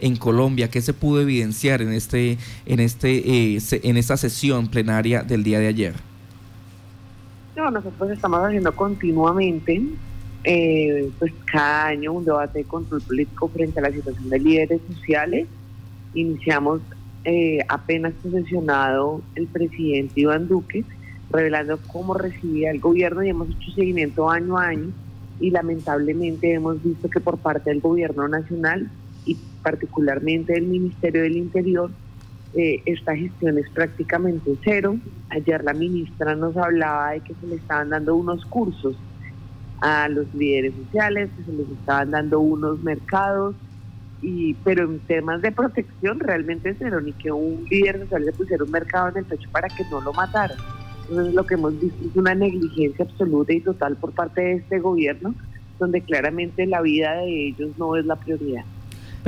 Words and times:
en 0.00 0.16
Colombia? 0.16 0.68
¿Qué 0.68 0.80
se 0.80 0.94
pudo 0.94 1.20
evidenciar 1.20 1.82
en, 1.82 1.92
este, 1.92 2.38
en, 2.66 2.80
este, 2.80 3.54
eh, 3.54 3.58
en 3.82 3.96
esta 3.96 4.16
sesión 4.16 4.68
plenaria 4.68 5.22
del 5.22 5.42
día 5.42 5.58
de 5.58 5.68
ayer? 5.68 5.94
No, 7.56 7.70
nosotros 7.70 8.10
estamos 8.10 8.40
haciendo 8.40 8.74
continuamente, 8.74 9.82
eh, 10.44 11.10
pues 11.18 11.32
cada 11.50 11.88
año 11.88 12.12
un 12.12 12.24
debate 12.24 12.60
de 12.60 12.64
control 12.64 13.02
político 13.02 13.48
frente 13.48 13.80
a 13.80 13.82
la 13.82 13.90
situación 13.90 14.28
de 14.28 14.38
líderes 14.38 14.80
sociales. 14.94 15.48
Iniciamos 16.14 16.80
eh, 17.24 17.58
apenas 17.68 18.12
posesionado 18.22 19.22
el 19.34 19.48
presidente 19.48 20.20
Iván 20.20 20.46
Duque, 20.46 20.84
revelando 21.30 21.78
cómo 21.88 22.14
recibía 22.14 22.70
el 22.70 22.80
gobierno 22.80 23.24
y 23.24 23.30
hemos 23.30 23.48
hecho 23.50 23.72
seguimiento 23.72 24.30
año 24.30 24.56
a 24.56 24.68
año 24.68 24.92
y 25.40 25.50
lamentablemente 25.50 26.52
hemos 26.52 26.82
visto 26.82 27.08
que 27.10 27.20
por 27.20 27.38
parte 27.38 27.70
del 27.70 27.80
gobierno 27.80 28.28
nacional 28.28 28.90
y 29.28 29.36
particularmente 29.62 30.54
del 30.54 30.66
Ministerio 30.66 31.22
del 31.22 31.36
Interior 31.36 31.90
eh, 32.54 32.82
esta 32.86 33.14
gestión 33.14 33.58
es 33.58 33.68
prácticamente 33.70 34.58
cero. 34.64 34.96
Ayer 35.28 35.62
la 35.62 35.74
ministra 35.74 36.34
nos 36.34 36.56
hablaba 36.56 37.10
de 37.10 37.20
que 37.20 37.34
se 37.34 37.46
le 37.46 37.56
estaban 37.56 37.90
dando 37.90 38.16
unos 38.16 38.44
cursos 38.46 38.96
a 39.80 40.08
los 40.08 40.32
líderes 40.34 40.74
sociales, 40.74 41.30
que 41.36 41.44
se 41.44 41.52
les 41.52 41.68
estaban 41.68 42.10
dando 42.10 42.40
unos 42.40 42.82
mercados, 42.82 43.54
y 44.22 44.54
pero 44.54 44.84
en 44.84 44.98
temas 45.00 45.42
de 45.42 45.52
protección 45.52 46.18
realmente 46.18 46.74
cero, 46.78 47.00
ni 47.00 47.12
que 47.12 47.30
un 47.30 47.64
líder 47.70 48.00
social 48.00 48.24
le 48.24 48.32
pusiera 48.32 48.64
un 48.64 48.70
mercado 48.70 49.10
en 49.10 49.18
el 49.18 49.24
pecho 49.26 49.48
para 49.52 49.68
que 49.68 49.84
no 49.90 50.00
lo 50.00 50.12
mataran. 50.12 50.58
Entonces 51.08 51.34
lo 51.34 51.46
que 51.46 51.54
hemos 51.54 51.78
visto 51.80 52.04
es 52.04 52.16
una 52.16 52.34
negligencia 52.34 53.04
absoluta 53.04 53.52
y 53.52 53.60
total 53.60 53.96
por 53.96 54.12
parte 54.12 54.40
de 54.40 54.52
este 54.54 54.78
gobierno, 54.80 55.34
donde 55.78 56.00
claramente 56.02 56.66
la 56.66 56.82
vida 56.82 57.14
de 57.18 57.48
ellos 57.48 57.70
no 57.78 57.94
es 57.94 58.04
la 58.04 58.16
prioridad. 58.16 58.64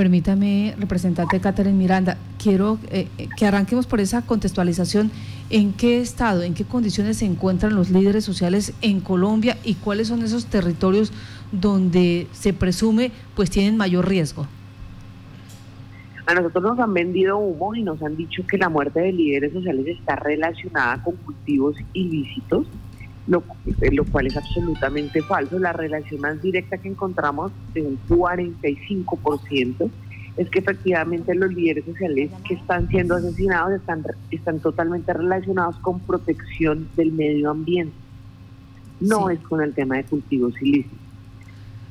Permítame, 0.01 0.73
representante 0.79 1.39
Catherine 1.39 1.77
Miranda, 1.77 2.17
quiero 2.41 2.79
eh, 2.89 3.07
eh, 3.19 3.29
que 3.37 3.45
arranquemos 3.45 3.85
por 3.85 3.99
esa 3.99 4.23
contextualización. 4.23 5.11
¿En 5.51 5.73
qué 5.73 6.01
estado, 6.01 6.41
en 6.41 6.55
qué 6.55 6.65
condiciones 6.65 7.17
se 7.17 7.25
encuentran 7.25 7.75
los 7.75 7.91
líderes 7.91 8.25
sociales 8.25 8.73
en 8.81 8.99
Colombia 8.99 9.59
y 9.63 9.75
cuáles 9.75 10.07
son 10.07 10.23
esos 10.23 10.47
territorios 10.47 11.13
donde 11.51 12.25
se 12.31 12.51
presume 12.51 13.11
pues 13.35 13.51
tienen 13.51 13.77
mayor 13.77 14.09
riesgo? 14.09 14.47
A 16.25 16.33
nosotros 16.33 16.63
nos 16.63 16.79
han 16.79 16.95
vendido 16.95 17.37
humo 17.37 17.75
y 17.75 17.83
nos 17.83 18.01
han 18.01 18.17
dicho 18.17 18.41
que 18.47 18.57
la 18.57 18.69
muerte 18.69 19.01
de 19.01 19.13
líderes 19.13 19.53
sociales 19.53 19.85
está 19.85 20.15
relacionada 20.15 21.03
con 21.03 21.15
cultivos 21.17 21.75
ilícitos 21.93 22.65
lo, 23.27 23.43
lo 23.91 24.05
cual 24.05 24.27
es 24.27 24.37
absolutamente 24.37 25.21
falso. 25.21 25.59
La 25.59 25.73
relación 25.73 26.21
más 26.21 26.41
directa 26.41 26.77
que 26.77 26.89
encontramos 26.89 27.51
de 27.73 27.81
un 27.81 27.99
45% 28.07 29.89
es 30.37 30.49
que 30.49 30.59
efectivamente 30.59 31.35
los 31.35 31.53
líderes 31.53 31.85
sociales 31.85 32.31
que 32.47 32.55
están 32.55 32.87
siendo 32.87 33.15
asesinados 33.15 33.73
están, 33.73 34.03
están 34.31 34.59
totalmente 34.59 35.13
relacionados 35.13 35.75
con 35.77 35.99
protección 35.99 36.87
del 36.95 37.11
medio 37.11 37.51
ambiente. 37.51 37.93
No 38.99 39.29
es 39.29 39.39
con 39.39 39.61
el 39.61 39.73
tema 39.73 39.97
de 39.97 40.03
cultivos 40.05 40.53
ilícitos. 40.61 40.99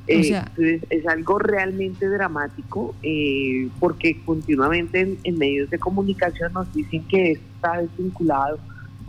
Eh, 0.06 0.34
entonces 0.34 0.82
es 0.90 1.06
algo 1.06 1.38
realmente 1.38 2.08
dramático 2.08 2.94
eh, 3.02 3.68
porque 3.78 4.20
continuamente 4.24 5.16
en, 5.22 5.38
medios 5.38 5.70
de 5.70 5.78
comunicación 5.78 6.52
nos 6.52 6.72
dicen 6.72 7.04
que 7.04 7.32
está 7.32 7.78
desvinculado 7.80 8.58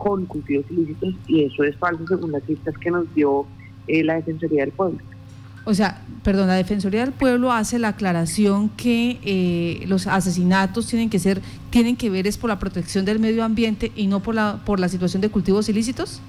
con 0.02 0.26
cultivos 0.26 0.64
ilícitos 0.68 1.14
y 1.28 1.44
eso 1.44 1.62
es 1.62 1.76
falso 1.76 2.04
según 2.08 2.32
las 2.32 2.42
cifras 2.42 2.76
que 2.76 2.90
nos 2.90 3.14
dio 3.14 3.46
eh, 3.86 4.02
la 4.02 4.14
Defensoría 4.14 4.62
del 4.62 4.72
Pueblo. 4.72 4.98
O 5.64 5.74
sea, 5.74 6.02
perdón, 6.24 6.48
la 6.48 6.54
Defensoría 6.54 7.02
del 7.04 7.12
Pueblo 7.12 7.52
hace 7.52 7.78
la 7.78 7.88
aclaración 7.88 8.68
que 8.70 9.20
eh, 9.24 9.84
los 9.86 10.08
asesinatos 10.08 10.88
tienen 10.88 11.08
que 11.08 11.20
ser, 11.20 11.40
tienen 11.70 11.96
que 11.96 12.10
ver 12.10 12.26
es 12.26 12.36
por 12.36 12.50
la 12.50 12.58
protección 12.58 13.04
del 13.04 13.20
medio 13.20 13.44
ambiente 13.44 13.92
y 13.94 14.08
no 14.08 14.18
por 14.18 14.34
la 14.34 14.60
por 14.66 14.80
la 14.80 14.88
situación 14.88 15.20
de 15.20 15.28
cultivos 15.28 15.68
ilícitos. 15.68 16.20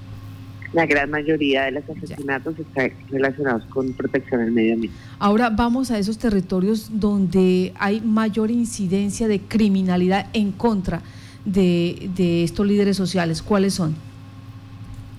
La 0.72 0.86
gran 0.86 1.10
mayoría 1.10 1.64
de 1.64 1.72
los 1.72 1.84
asesinatos 1.88 2.56
están 2.56 2.92
relacionados 3.10 3.64
con 3.66 3.92
protección 3.92 4.40
del 4.40 4.52
medio 4.52 4.74
ambiente. 4.74 4.96
Ahora 5.18 5.50
vamos 5.50 5.90
a 5.90 5.98
esos 5.98 6.18
territorios 6.18 6.90
donde 6.92 7.72
hay 7.80 8.00
mayor 8.00 8.52
incidencia 8.52 9.26
de 9.26 9.40
criminalidad 9.40 10.28
en 10.32 10.52
contra 10.52 11.02
de, 11.44 12.44
estos 12.44 12.66
líderes 12.66 12.96
sociales? 12.96 13.42
¿Cuáles 13.42 13.74
son? 13.74 13.94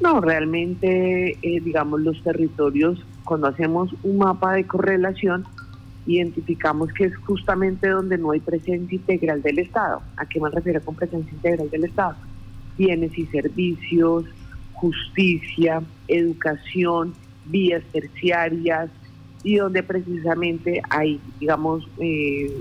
No, 0.02 0.22
realmente, 0.22 1.38
eh, 1.42 1.62
digamos, 1.62 2.02
los 2.02 2.22
territorios, 2.22 3.04
cuando 3.24 3.48
hacemos 3.48 3.90
un 4.04 4.18
mapa 4.18 4.54
de 4.54 4.66
correlación, 4.66 5.46
identificamos 6.06 6.92
que 6.94 7.06
es 7.06 7.18
justamente 7.18 7.90
donde 7.90 8.18
no 8.18 8.32
hay 8.32 8.40
presencia 8.40 8.96
integral 8.96 9.42
del 9.42 9.60
Estado. 9.60 10.02
¿A 10.18 10.26
qué 10.28 10.40
me 10.40 10.50
refiero 10.50 10.82
con 10.82 10.96
presencia 10.96 11.32
integral 11.32 11.70
del 11.70 11.86
Estado? 11.86 12.16
Bienes 12.78 13.18
y 13.18 13.26
servicios, 13.28 14.26
justicia, 14.74 15.82
educación, 16.08 17.14
vías 17.46 17.84
terciarias, 17.92 18.92
y 19.46 19.58
donde 19.58 19.84
precisamente 19.84 20.82
hay, 20.90 21.20
digamos, 21.40 21.88
eh, 22.00 22.52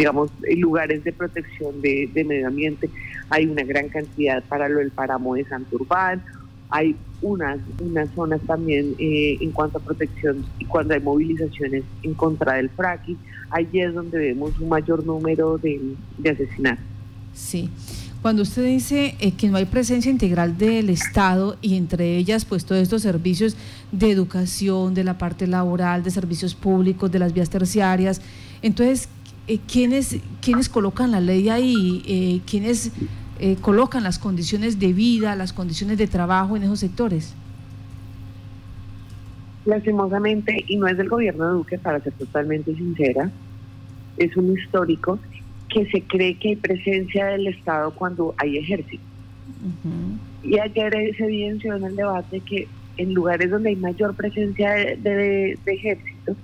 digamos, 0.00 0.30
lugares 0.56 1.04
de 1.04 1.12
protección 1.12 1.82
de, 1.82 2.08
medio 2.26 2.48
ambiente. 2.48 2.88
Hay 3.28 3.44
una 3.44 3.64
gran 3.64 3.90
cantidad 3.90 4.42
para 4.44 4.66
lo 4.66 4.78
del 4.78 4.90
páramo 4.90 5.34
de 5.34 5.44
Santurbán, 5.44 6.22
hay 6.70 6.96
unas, 7.20 7.58
unas 7.82 8.08
zonas 8.14 8.40
también 8.46 8.94
eh, 8.98 9.36
en 9.38 9.50
cuanto 9.50 9.76
a 9.76 9.82
protección 9.82 10.46
y 10.58 10.64
cuando 10.64 10.94
hay 10.94 11.00
movilizaciones 11.00 11.82
en 12.02 12.14
contra 12.14 12.54
del 12.54 12.70
fracking, 12.70 13.18
allí 13.50 13.82
es 13.82 13.92
donde 13.92 14.18
vemos 14.18 14.58
un 14.58 14.70
mayor 14.70 15.04
número 15.04 15.58
de, 15.58 15.78
de 16.16 16.30
asesinatos. 16.30 16.84
Sí. 17.34 17.68
Cuando 18.22 18.42
usted 18.42 18.64
dice 18.64 19.16
eh, 19.20 19.32
que 19.32 19.48
no 19.48 19.58
hay 19.58 19.66
presencia 19.66 20.10
integral 20.10 20.56
del 20.56 20.88
Estado 20.88 21.58
y 21.60 21.76
entre 21.76 22.16
ellas 22.16 22.46
pues 22.46 22.64
todos 22.64 22.80
estos 22.80 23.02
servicios 23.02 23.54
de 23.92 24.10
educación, 24.10 24.94
de 24.94 25.04
la 25.04 25.18
parte 25.18 25.46
laboral, 25.46 26.02
de 26.02 26.10
servicios 26.10 26.54
públicos, 26.54 27.10
de 27.10 27.18
las 27.18 27.34
vías 27.34 27.50
terciarias, 27.50 28.22
entonces, 28.62 29.08
eh, 29.50 29.58
¿quiénes, 29.66 30.16
¿quiénes 30.40 30.68
colocan 30.68 31.10
la 31.10 31.20
ley 31.20 31.48
ahí? 31.48 32.02
Eh, 32.06 32.40
¿Quiénes 32.48 32.92
eh, 33.40 33.56
colocan 33.60 34.04
las 34.04 34.20
condiciones 34.20 34.78
de 34.78 34.92
vida, 34.92 35.34
las 35.34 35.52
condiciones 35.52 35.98
de 35.98 36.06
trabajo 36.06 36.56
en 36.56 36.62
esos 36.62 36.78
sectores? 36.78 37.34
Lastimosamente, 39.64 40.64
y 40.68 40.76
no 40.76 40.86
es 40.86 40.96
del 40.96 41.08
gobierno 41.08 41.48
de 41.48 41.52
Duque, 41.54 41.78
para 41.78 41.98
ser 41.98 42.12
totalmente 42.12 42.76
sincera, 42.76 43.28
es 44.18 44.36
un 44.36 44.56
histórico 44.56 45.18
que 45.68 45.84
se 45.86 46.02
cree 46.02 46.38
que 46.38 46.50
hay 46.50 46.56
presencia 46.56 47.26
del 47.26 47.48
Estado 47.48 47.90
cuando 47.90 48.34
hay 48.36 48.56
ejército. 48.56 49.02
Y 50.44 50.60
ayer 50.60 50.92
se 51.16 51.24
evidenció 51.24 51.74
en 51.74 51.84
el 51.86 51.96
debate 51.96 52.38
que 52.38 52.68
en 52.98 53.14
lugares 53.14 53.50
donde 53.50 53.70
hay 53.70 53.76
mayor 53.76 54.14
presencia 54.14 54.70
de, 54.70 54.96
de, 54.96 55.58
de 55.64 55.72
ejército 55.72 56.36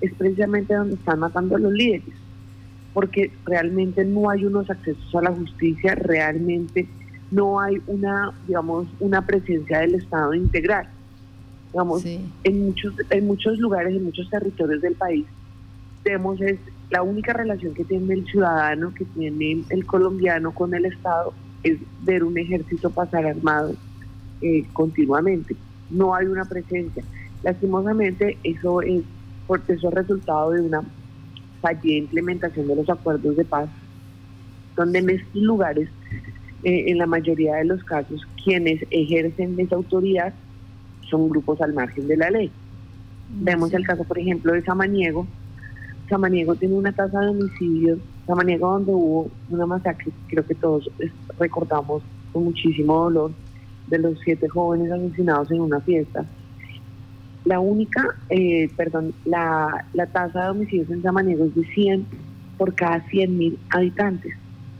es 0.00 0.12
precisamente 0.14 0.74
donde 0.74 0.96
están 0.96 1.20
matando 1.20 1.54
a 1.54 1.60
los 1.60 1.72
líderes 1.72 2.14
porque 2.98 3.30
realmente 3.44 4.04
no 4.04 4.28
hay 4.28 4.44
unos 4.44 4.68
accesos 4.68 5.14
a 5.14 5.22
la 5.22 5.30
justicia, 5.30 5.94
realmente 5.94 6.88
no 7.30 7.60
hay 7.60 7.80
una, 7.86 8.32
digamos, 8.48 8.88
una 8.98 9.24
presencia 9.24 9.78
del 9.78 9.94
Estado 9.94 10.34
integral. 10.34 10.88
Digamos, 11.70 12.04
en 12.04 12.66
muchos, 12.66 12.94
en 13.10 13.26
muchos 13.28 13.56
lugares, 13.58 13.94
en 13.94 14.02
muchos 14.02 14.28
territorios 14.28 14.82
del 14.82 14.96
país, 14.96 15.24
vemos 16.02 16.40
es 16.40 16.58
la 16.90 17.02
única 17.02 17.32
relación 17.32 17.72
que 17.72 17.84
tiene 17.84 18.14
el 18.14 18.26
ciudadano, 18.26 18.92
que 18.92 19.04
tiene 19.04 19.62
el 19.68 19.86
colombiano 19.86 20.50
con 20.50 20.74
el 20.74 20.84
Estado, 20.86 21.32
es 21.62 21.78
ver 22.02 22.24
un 22.24 22.36
ejército 22.36 22.90
pasar 22.90 23.26
armado 23.26 23.76
eh, 24.40 24.66
continuamente. 24.72 25.54
No 25.88 26.16
hay 26.16 26.26
una 26.26 26.46
presencia. 26.46 27.04
Lastimosamente, 27.44 28.38
eso 28.42 28.82
es, 28.82 29.02
porque 29.46 29.74
eso 29.74 29.86
es 29.86 29.94
resultado 29.94 30.50
de 30.50 30.62
una 30.62 30.82
fallida 31.60 31.96
implementación 31.96 32.66
de 32.68 32.76
los 32.76 32.88
acuerdos 32.88 33.36
de 33.36 33.44
paz, 33.44 33.68
donde 34.76 34.98
en 35.00 35.10
estos 35.10 35.42
lugares, 35.42 35.88
eh, 36.62 36.84
en 36.86 36.98
la 36.98 37.06
mayoría 37.06 37.56
de 37.56 37.64
los 37.64 37.82
casos, 37.84 38.26
quienes 38.42 38.84
ejercen 38.90 39.58
esa 39.58 39.76
autoridad 39.76 40.32
son 41.08 41.28
grupos 41.28 41.60
al 41.60 41.72
margen 41.74 42.06
de 42.06 42.16
la 42.16 42.30
ley. 42.30 42.50
Mm, 43.30 43.44
Vemos 43.44 43.72
el 43.74 43.86
caso, 43.86 44.04
por 44.04 44.18
ejemplo, 44.18 44.52
de 44.52 44.62
Samaniego. 44.62 45.26
Samaniego 46.08 46.54
tiene 46.54 46.74
una 46.74 46.92
tasa 46.92 47.20
de 47.20 47.28
homicidios, 47.28 47.98
Samaniego 48.26 48.72
donde 48.72 48.92
hubo 48.92 49.30
una 49.50 49.66
masacre, 49.66 50.12
creo 50.28 50.46
que 50.46 50.54
todos 50.54 50.90
recordamos 51.38 52.02
con 52.32 52.44
muchísimo 52.44 52.94
dolor, 53.04 53.32
de 53.88 53.98
los 53.98 54.18
siete 54.20 54.48
jóvenes 54.48 54.90
asesinados 54.90 55.50
en 55.50 55.60
una 55.60 55.80
fiesta 55.80 56.26
la 57.48 57.60
única, 57.60 58.14
eh, 58.28 58.68
perdón, 58.76 59.14
la, 59.24 59.86
la 59.94 60.06
tasa 60.06 60.44
de 60.44 60.50
homicidios 60.50 60.90
en 60.90 61.02
Samaniego 61.02 61.46
es 61.46 61.54
de 61.54 61.64
100 61.64 62.06
por 62.58 62.74
cada 62.74 63.00
100 63.08 63.38
mil 63.38 63.58
habitantes, 63.70 64.34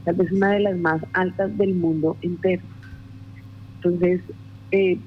tal 0.05 0.13
vez 0.13 0.31
una 0.31 0.51
de 0.51 0.59
las 0.59 0.77
más 0.77 1.01
altas 1.13 1.57
del 1.57 1.73
mundo 1.73 2.15
entero. 2.21 2.61
Entonces, 3.77 4.21
eh, 4.69 4.99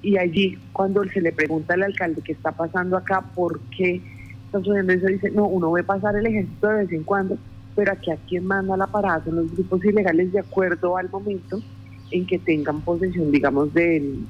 y 0.00 0.16
allí 0.16 0.56
cuando 0.72 1.02
se 1.06 1.20
le 1.20 1.32
pregunta 1.32 1.74
al 1.74 1.82
alcalde 1.82 2.22
qué 2.24 2.32
está 2.32 2.52
pasando 2.52 2.96
acá, 2.96 3.20
por 3.34 3.58
qué 3.76 4.00
está 4.46 4.60
sucediendo 4.60 4.92
eso, 4.92 5.06
dice, 5.08 5.32
no, 5.32 5.48
uno 5.48 5.72
ve 5.72 5.82
pasar 5.82 6.14
el 6.14 6.26
ejército 6.26 6.68
de 6.68 6.84
vez 6.84 6.92
en 6.92 7.02
cuando, 7.02 7.36
pero 7.74 7.90
aquí 7.90 8.12
a 8.12 8.16
quien 8.16 8.46
manda 8.46 8.76
la 8.76 8.86
parada 8.86 9.24
son 9.24 9.36
los 9.36 9.50
grupos 9.50 9.84
ilegales 9.84 10.32
de 10.32 10.38
acuerdo 10.38 10.96
al 10.96 11.10
momento 11.10 11.60
en 12.12 12.26
que 12.26 12.38
tengan 12.38 12.80
posesión, 12.82 13.32
digamos, 13.32 13.74
del, 13.74 14.24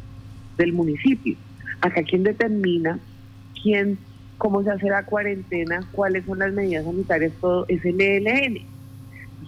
del 0.56 0.72
municipio. 0.72 1.36
Acá 1.82 2.02
quien 2.02 2.22
determina 2.22 2.98
quién, 3.62 3.98
cómo 4.38 4.62
se 4.62 4.70
hace 4.70 4.88
la 4.88 5.04
cuarentena, 5.04 5.86
cuáles 5.92 6.24
son 6.24 6.38
las 6.38 6.52
medidas 6.52 6.84
sanitarias, 6.84 7.32
todo 7.40 7.66
es 7.68 7.84
el 7.84 8.00
ELN. 8.00 8.58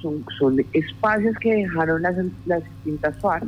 Son, 0.03 0.25
son 0.39 0.65
espacios 0.73 1.37
que 1.39 1.55
dejaron 1.55 2.03
las, 2.03 2.17
las 2.45 2.63
distintas 2.65 3.17
FARC 3.21 3.45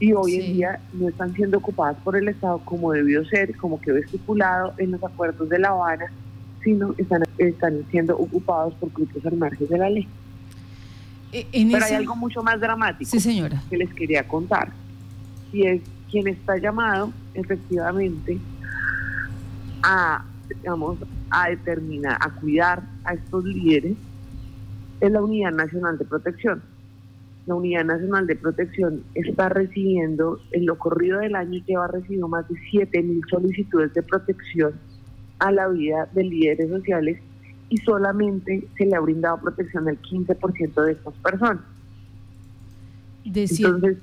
y 0.00 0.14
hoy 0.14 0.36
en 0.36 0.52
día 0.54 0.80
no 0.94 1.08
están 1.08 1.34
siendo 1.34 1.58
ocupadas 1.58 1.96
por 2.02 2.16
el 2.16 2.28
Estado 2.28 2.58
como 2.64 2.92
debió 2.92 3.24
ser, 3.26 3.54
como 3.56 3.80
quedó 3.80 3.98
estipulado 3.98 4.72
en 4.78 4.92
los 4.92 5.04
acuerdos 5.04 5.48
de 5.48 5.58
La 5.58 5.68
Habana, 5.68 6.06
sino 6.64 6.94
están, 6.96 7.22
están 7.36 7.84
siendo 7.90 8.16
ocupados 8.16 8.74
por 8.74 8.90
grupos 8.92 9.24
al 9.26 9.36
margen 9.36 9.68
de 9.68 9.78
la 9.78 9.90
ley. 9.90 10.08
E, 11.32 11.46
Pero 11.52 11.84
hay 11.84 11.94
algo 11.94 12.16
mucho 12.16 12.42
más 12.42 12.58
dramático 12.58 13.20
señora. 13.20 13.62
que 13.68 13.76
les 13.76 13.92
quería 13.94 14.26
contar, 14.26 14.72
y 15.52 15.66
es 15.66 15.82
quien 16.10 16.28
está 16.28 16.56
llamado 16.58 17.12
efectivamente 17.34 18.38
a, 19.82 20.24
digamos, 20.48 20.98
a 21.30 21.48
determinar, 21.50 22.18
a 22.20 22.30
cuidar 22.30 22.82
a 23.04 23.14
estos 23.14 23.44
líderes, 23.44 23.96
es 25.00 25.10
la 25.10 25.22
Unidad 25.22 25.52
Nacional 25.52 25.98
de 25.98 26.04
Protección. 26.04 26.62
La 27.46 27.54
Unidad 27.54 27.84
Nacional 27.84 28.26
de 28.26 28.36
Protección 28.36 29.02
está 29.14 29.48
recibiendo, 29.48 30.40
en 30.52 30.66
lo 30.66 30.76
corrido 30.76 31.20
del 31.20 31.34
año 31.34 31.62
lleva 31.64 31.86
recibido 31.86 32.28
más 32.28 32.48
de 32.48 32.56
7 32.70 33.02
mil 33.02 33.22
solicitudes 33.30 33.94
de 33.94 34.02
protección 34.02 34.74
a 35.38 35.50
la 35.50 35.68
vida 35.68 36.06
de 36.12 36.24
líderes 36.24 36.68
sociales 36.68 37.18
y 37.70 37.78
solamente 37.78 38.68
se 38.76 38.84
le 38.84 38.94
ha 38.94 39.00
brindado 39.00 39.38
protección 39.38 39.88
al 39.88 40.00
15% 40.02 40.84
de 40.84 40.92
estas 40.92 41.14
personas. 41.14 41.62
Entonces, 43.24 43.98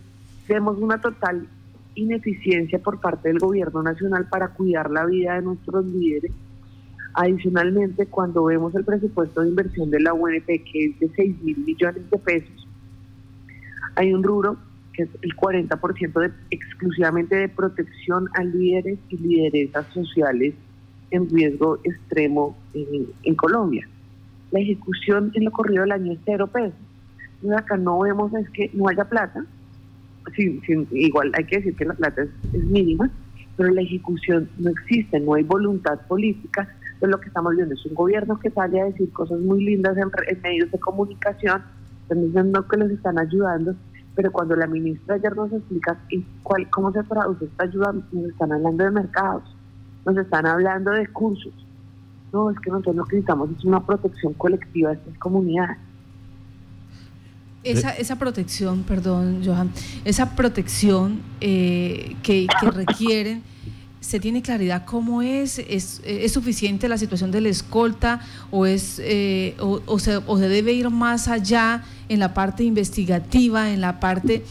vemos 0.48 0.78
una 0.80 1.00
total 1.00 1.48
ineficiencia 1.98 2.80
por 2.80 3.00
parte 3.02 3.30
del 3.30 3.40
gobierno 3.40 3.84
nacional 3.84 4.28
para 4.30 4.50
cuidar 4.50 4.90
la 4.90 5.06
vida 5.06 5.36
de 5.36 5.42
nuestros 5.42 5.86
líderes. 5.86 6.32
Adicionalmente, 7.14 8.06
cuando 8.06 8.46
vemos 8.46 8.76
el 8.76 8.86
presupuesto 8.86 9.42
de 9.42 9.50
inversión 9.50 9.90
de 9.90 10.00
la 10.00 10.14
UNP, 10.14 10.46
que 10.46 10.86
es 10.86 11.00
de 11.00 11.10
6 11.16 11.42
mil 11.42 11.58
millones 11.58 12.10
de 12.10 12.18
pesos, 12.20 12.68
hay 13.96 14.14
un 14.14 14.24
rubro 14.24 14.58
que 14.94 15.04
es 15.04 15.10
el 15.22 15.36
40% 15.36 16.20
de, 16.22 16.32
exclusivamente 16.52 17.36
de 17.36 17.50
protección 17.50 18.30
a 18.34 18.44
líderes 18.44 19.00
y 19.10 19.18
lideresas 19.18 19.88
sociales 19.94 20.54
en 21.12 21.30
riesgo 21.30 21.80
extremo 21.84 22.56
en, 22.74 23.36
Colombia. 23.36 23.88
La 24.52 24.60
ejecución 24.60 25.32
en 25.34 25.46
lo 25.46 25.52
corrido 25.52 25.84
del 25.84 25.92
año 25.92 26.14
es 26.14 26.20
cero 26.26 26.48
pesos. 26.48 26.78
acá 27.56 27.78
no 27.78 28.00
vemos 28.00 28.34
es 28.34 28.50
que 28.50 28.70
no 28.74 28.88
haya 28.88 29.06
plata, 29.06 29.46
sí, 30.36 30.62
igual 30.92 31.32
hay 31.36 31.46
que 31.46 31.58
decir 31.58 31.76
que 31.76 31.86
la 31.86 31.94
plata 31.94 32.24
es, 32.24 32.64
mínima, 32.66 33.10
pero 33.56 33.70
la 33.70 33.82
ejecución 33.82 34.50
no 34.58 34.70
existe, 34.70 35.20
no 35.20 35.34
hay 35.34 35.44
voluntad 35.44 36.00
política. 36.08 36.68
Entonces 36.94 37.10
lo 37.10 37.20
que 37.20 37.28
estamos 37.28 37.56
viendo 37.56 37.76
es 37.76 37.86
un 37.86 37.94
gobierno 37.94 38.40
que 38.40 38.50
sale 38.52 38.82
a 38.82 38.86
decir 38.86 39.12
cosas 39.12 39.40
muy 39.40 39.64
lindas 39.64 39.98
en, 39.98 40.12
medios 40.42 40.72
de 40.72 40.80
comunicación, 40.80 41.62
diciendo 42.10 42.68
que 42.68 42.78
les 42.78 42.92
están 42.92 43.20
ayudando, 43.20 43.76
pero 44.16 44.32
cuando 44.32 44.56
la 44.56 44.68
ministra 44.68 45.16
ayer 45.16 45.36
nos 45.36 45.52
explica 45.52 45.98
cómo 46.72 46.92
se 46.92 47.04
traduce 47.04 47.46
esta 47.46 47.66
ayuda, 47.66 47.94
nos 48.12 48.26
están 48.26 48.52
hablando 48.52 48.84
de 48.84 48.92
mercados, 48.92 49.44
nos 50.06 50.18
están 50.18 50.46
hablando 50.46 50.92
de 50.92 51.08
cursos. 51.08 51.54
No, 52.34 52.50
es 52.50 52.60
que 52.60 52.70
nosotros 52.70 52.96
lo 52.96 53.06
que 53.06 53.16
necesitamos 53.16 53.50
es 53.52 53.64
una 53.64 53.86
protección 53.86 54.34
colectiva 54.34 54.90
de 54.90 54.98
estas 54.98 55.18
comunidades. 55.20 55.78
Esa, 57.72 57.92
esa 57.92 58.16
protección, 58.18 58.84
perdón, 58.84 59.42
Johan, 59.46 59.72
esa 60.06 60.36
protección 60.36 61.22
eh, 61.42 62.16
que, 62.24 62.48
requieren, 62.74 63.44
¿se 64.00 64.20
tiene 64.20 64.42
claridad 64.42 64.86
cómo 64.86 65.22
es? 65.22 65.60
¿Es, 65.60 66.02
suficiente 66.32 66.88
la 66.88 66.98
situación 66.98 67.32
de 67.32 67.42
la 67.42 67.50
escolta 67.50 68.22
o, 68.52 68.66
es, 68.66 69.02
eh, 69.04 69.56
o, 69.60 70.00
se, 70.00 70.18
o 70.18 70.38
se 70.38 70.48
debe 70.48 70.74
ir 70.74 70.90
más 70.90 71.28
allá 71.28 71.84
en 72.10 72.20
la 72.20 72.34
parte 72.34 72.64
investigativa, 72.64 73.72
en 73.72 73.82
la 73.82 74.00
parte 74.00 74.44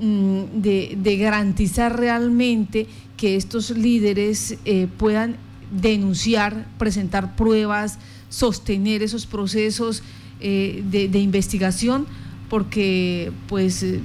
mm, 0.00 0.60
de, 0.60 1.16
garantizar 1.18 1.98
realmente 1.98 2.86
que 3.16 3.36
estos 3.36 3.70
líderes 3.70 4.56
eh, 4.64 4.88
puedan 4.98 5.36
denunciar, 5.70 6.66
presentar 6.78 7.36
pruebas, 7.36 7.98
sostener 8.28 9.02
esos 9.02 9.26
procesos 9.26 10.02
de, 10.40 11.08
de 11.10 11.18
investigación? 11.20 12.06
Porque 12.54 13.32
pues 13.48 13.82
eh, 13.82 14.00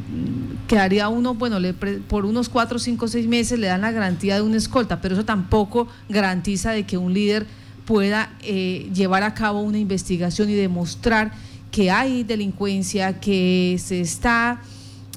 quedaría 0.68 1.08
uno, 1.08 1.36
bueno, 1.36 1.60
le, 1.60 1.76
por 1.76 2.26
unos 2.26 2.50
cuatro, 2.50 2.80
cinco, 2.80 3.08
seis 3.08 3.28
meses 3.28 3.60
le 3.60 3.68
dan 3.68 3.82
la 3.82 3.92
garantía 3.92 4.38
de 4.38 4.42
una 4.42 4.58
escolta, 4.58 5.02
pero 5.02 5.14
eso 5.14 5.24
tampoco 5.24 5.88
garantiza 6.10 6.72
de 6.72 6.84
que 6.84 6.98
un 6.98 7.14
líder 7.14 7.46
pueda 7.86 8.34
eh, 8.42 8.90
llevar 8.92 9.22
a 9.22 9.36
cabo 9.36 9.62
una 9.62 9.78
investigación 9.78 10.50
y 10.50 10.56
demostrar 10.56 11.32
que 11.70 11.92
hay 11.92 12.24
delincuencia, 12.24 13.20
que 13.20 13.80
se 13.80 14.02
está 14.02 14.64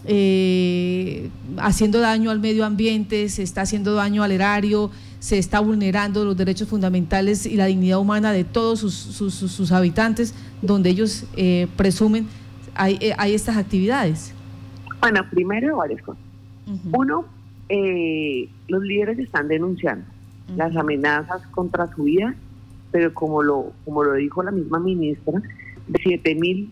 eh, 0.04 1.30
haciendo 1.56 2.00
daño 2.00 2.30
al 2.30 2.38
medio 2.38 2.66
ambiente, 2.66 3.30
se 3.30 3.44
está 3.44 3.62
haciendo 3.62 3.94
daño 3.94 4.22
al 4.22 4.32
erario, 4.32 4.90
se 5.20 5.38
está 5.38 5.60
vulnerando 5.60 6.26
los 6.26 6.36
derechos 6.36 6.68
fundamentales 6.68 7.46
y 7.46 7.56
la 7.56 7.64
dignidad 7.64 7.98
humana 7.98 8.30
de 8.30 8.44
todos 8.44 8.80
sus, 8.80 9.72
habitantes, 9.72 10.34
donde 10.60 10.90
ellos 10.90 11.24
presumen 11.76 12.26
eh, 12.78 13.14
hay, 13.16 13.34
estas 13.34 13.56
actividades? 13.56 14.34
Bueno, 15.00 15.22
primero 15.30 15.76
varias 15.76 16.02
cosas. 16.02 16.22
Uno, 16.92 17.26
eh, 17.68 18.48
los 18.68 18.82
líderes 18.82 19.18
están 19.18 19.48
denunciando 19.48 20.04
las 20.56 20.76
amenazas 20.76 21.46
contra 21.48 21.92
su 21.94 22.04
vida, 22.04 22.34
pero 22.90 23.12
como 23.14 23.42
lo, 23.42 23.72
como 23.84 24.04
lo 24.04 24.14
dijo 24.14 24.42
la 24.42 24.50
misma 24.50 24.78
ministra, 24.78 25.42
de 25.88 26.00
7 26.02 26.34
mil 26.34 26.70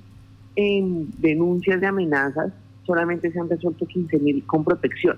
denuncias 0.56 1.80
de 1.80 1.86
amenazas, 1.86 2.52
solamente 2.84 3.32
se 3.32 3.40
han 3.40 3.48
resuelto 3.48 3.86
15 3.86 4.18
mil 4.18 4.44
con 4.44 4.64
protección. 4.64 5.16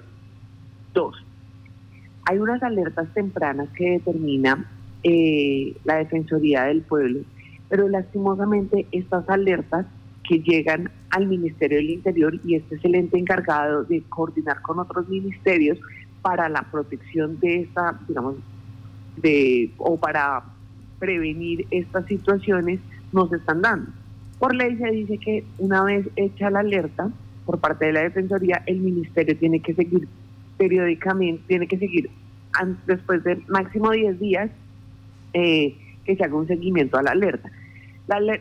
Dos, 0.95 1.17
hay 2.25 2.39
unas 2.39 2.63
alertas 2.63 3.09
tempranas 3.15 3.69
que 3.71 3.93
determina 3.93 4.65
eh, 5.03 5.75
la 5.85 5.97
Defensoría 5.97 6.65
del 6.65 6.83
Pueblo, 6.83 7.21
pero 7.69 7.89
lastimosamente 7.89 8.87
estas 8.93 9.29
alertas 9.29 9.87
que 10.29 10.41
llegan 10.41 10.91
al 11.11 11.27
Ministerio 11.27 11.79
del 11.79 11.91
Interior 11.91 12.39
y 12.45 12.57
este 12.57 12.77
es 12.77 12.85
el 12.85 12.95
ente 12.95 13.19
encargado 13.19 13.85
de 13.85 14.03
coordinar 14.09 14.63
con 14.63 14.79
otros 14.79 15.09
ministerios 15.09 15.79
para 16.23 16.49
la 16.49 16.63
protección 16.71 17.39
de 17.41 17.63
esta, 17.63 17.99
digamos, 18.07 18.37
de 19.17 19.71
o 19.79 19.97
para 19.99 20.45
prevenir 20.99 21.67
estas 21.71 22.07
situaciones 22.07 22.81
nos 23.13 23.33
están 23.33 23.61
dando. 23.63 23.91
Por 24.39 24.55
ley 24.55 24.77
se 24.77 24.91
dice 24.91 25.19
que 25.19 25.45
una 25.59 25.85
vez 25.85 26.09
hecha 26.17 26.51
la 26.51 26.61
alerta 26.61 27.11
por 27.45 27.59
parte 27.59 27.87
de 27.87 27.93
la 27.93 28.01
Defensoría, 28.03 28.63
el 28.67 28.79
Ministerio 28.81 29.37
tiene 29.37 29.61
que 29.61 29.75
seguir 29.75 30.09
periódicamente, 30.57 31.43
tiene 31.49 31.67
que 31.67 31.79
seguir 31.79 32.11
después 32.87 33.25
de 33.25 33.43
máximo 33.49 33.91
10 33.91 34.21
días 34.21 34.51
eh, 35.33 35.77
que 36.05 36.17
se 36.17 36.25
haga 36.25 36.37
un 36.37 36.47
seguimiento 36.47 36.99
a 36.99 37.03
la 37.03 37.13
alerta 37.13 37.51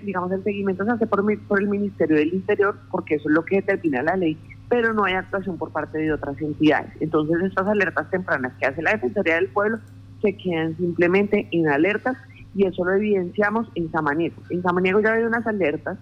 digamos, 0.03 0.31
el 0.31 0.43
seguimiento 0.43 0.83
se 0.85 0.91
hace 0.91 1.07
por, 1.07 1.23
por 1.47 1.61
el 1.61 1.67
Ministerio 1.67 2.17
del 2.17 2.33
Interior, 2.33 2.75
porque 2.89 3.15
eso 3.15 3.29
es 3.29 3.35
lo 3.35 3.45
que 3.45 3.57
determina 3.57 4.01
la 4.01 4.15
ley, 4.15 4.37
pero 4.69 4.93
no 4.93 5.03
hay 5.03 5.13
actuación 5.13 5.57
por 5.57 5.71
parte 5.71 5.97
de 5.97 6.11
otras 6.11 6.39
entidades. 6.41 6.91
Entonces, 6.99 7.37
estas 7.43 7.67
alertas 7.67 8.09
tempranas 8.09 8.53
que 8.59 8.65
hace 8.65 8.81
la 8.81 8.91
Defensoría 8.91 9.35
del 9.35 9.47
Pueblo 9.47 9.79
se 10.21 10.35
quedan 10.35 10.75
simplemente 10.77 11.47
en 11.51 11.67
alertas 11.67 12.17
y 12.53 12.65
eso 12.65 12.83
lo 12.83 12.93
evidenciamos 12.93 13.67
en 13.75 13.91
Samaniego. 13.91 14.35
En 14.49 14.61
Samaniego 14.61 14.99
ya 14.99 15.13
hay 15.13 15.23
unas 15.23 15.45
alertas 15.47 15.97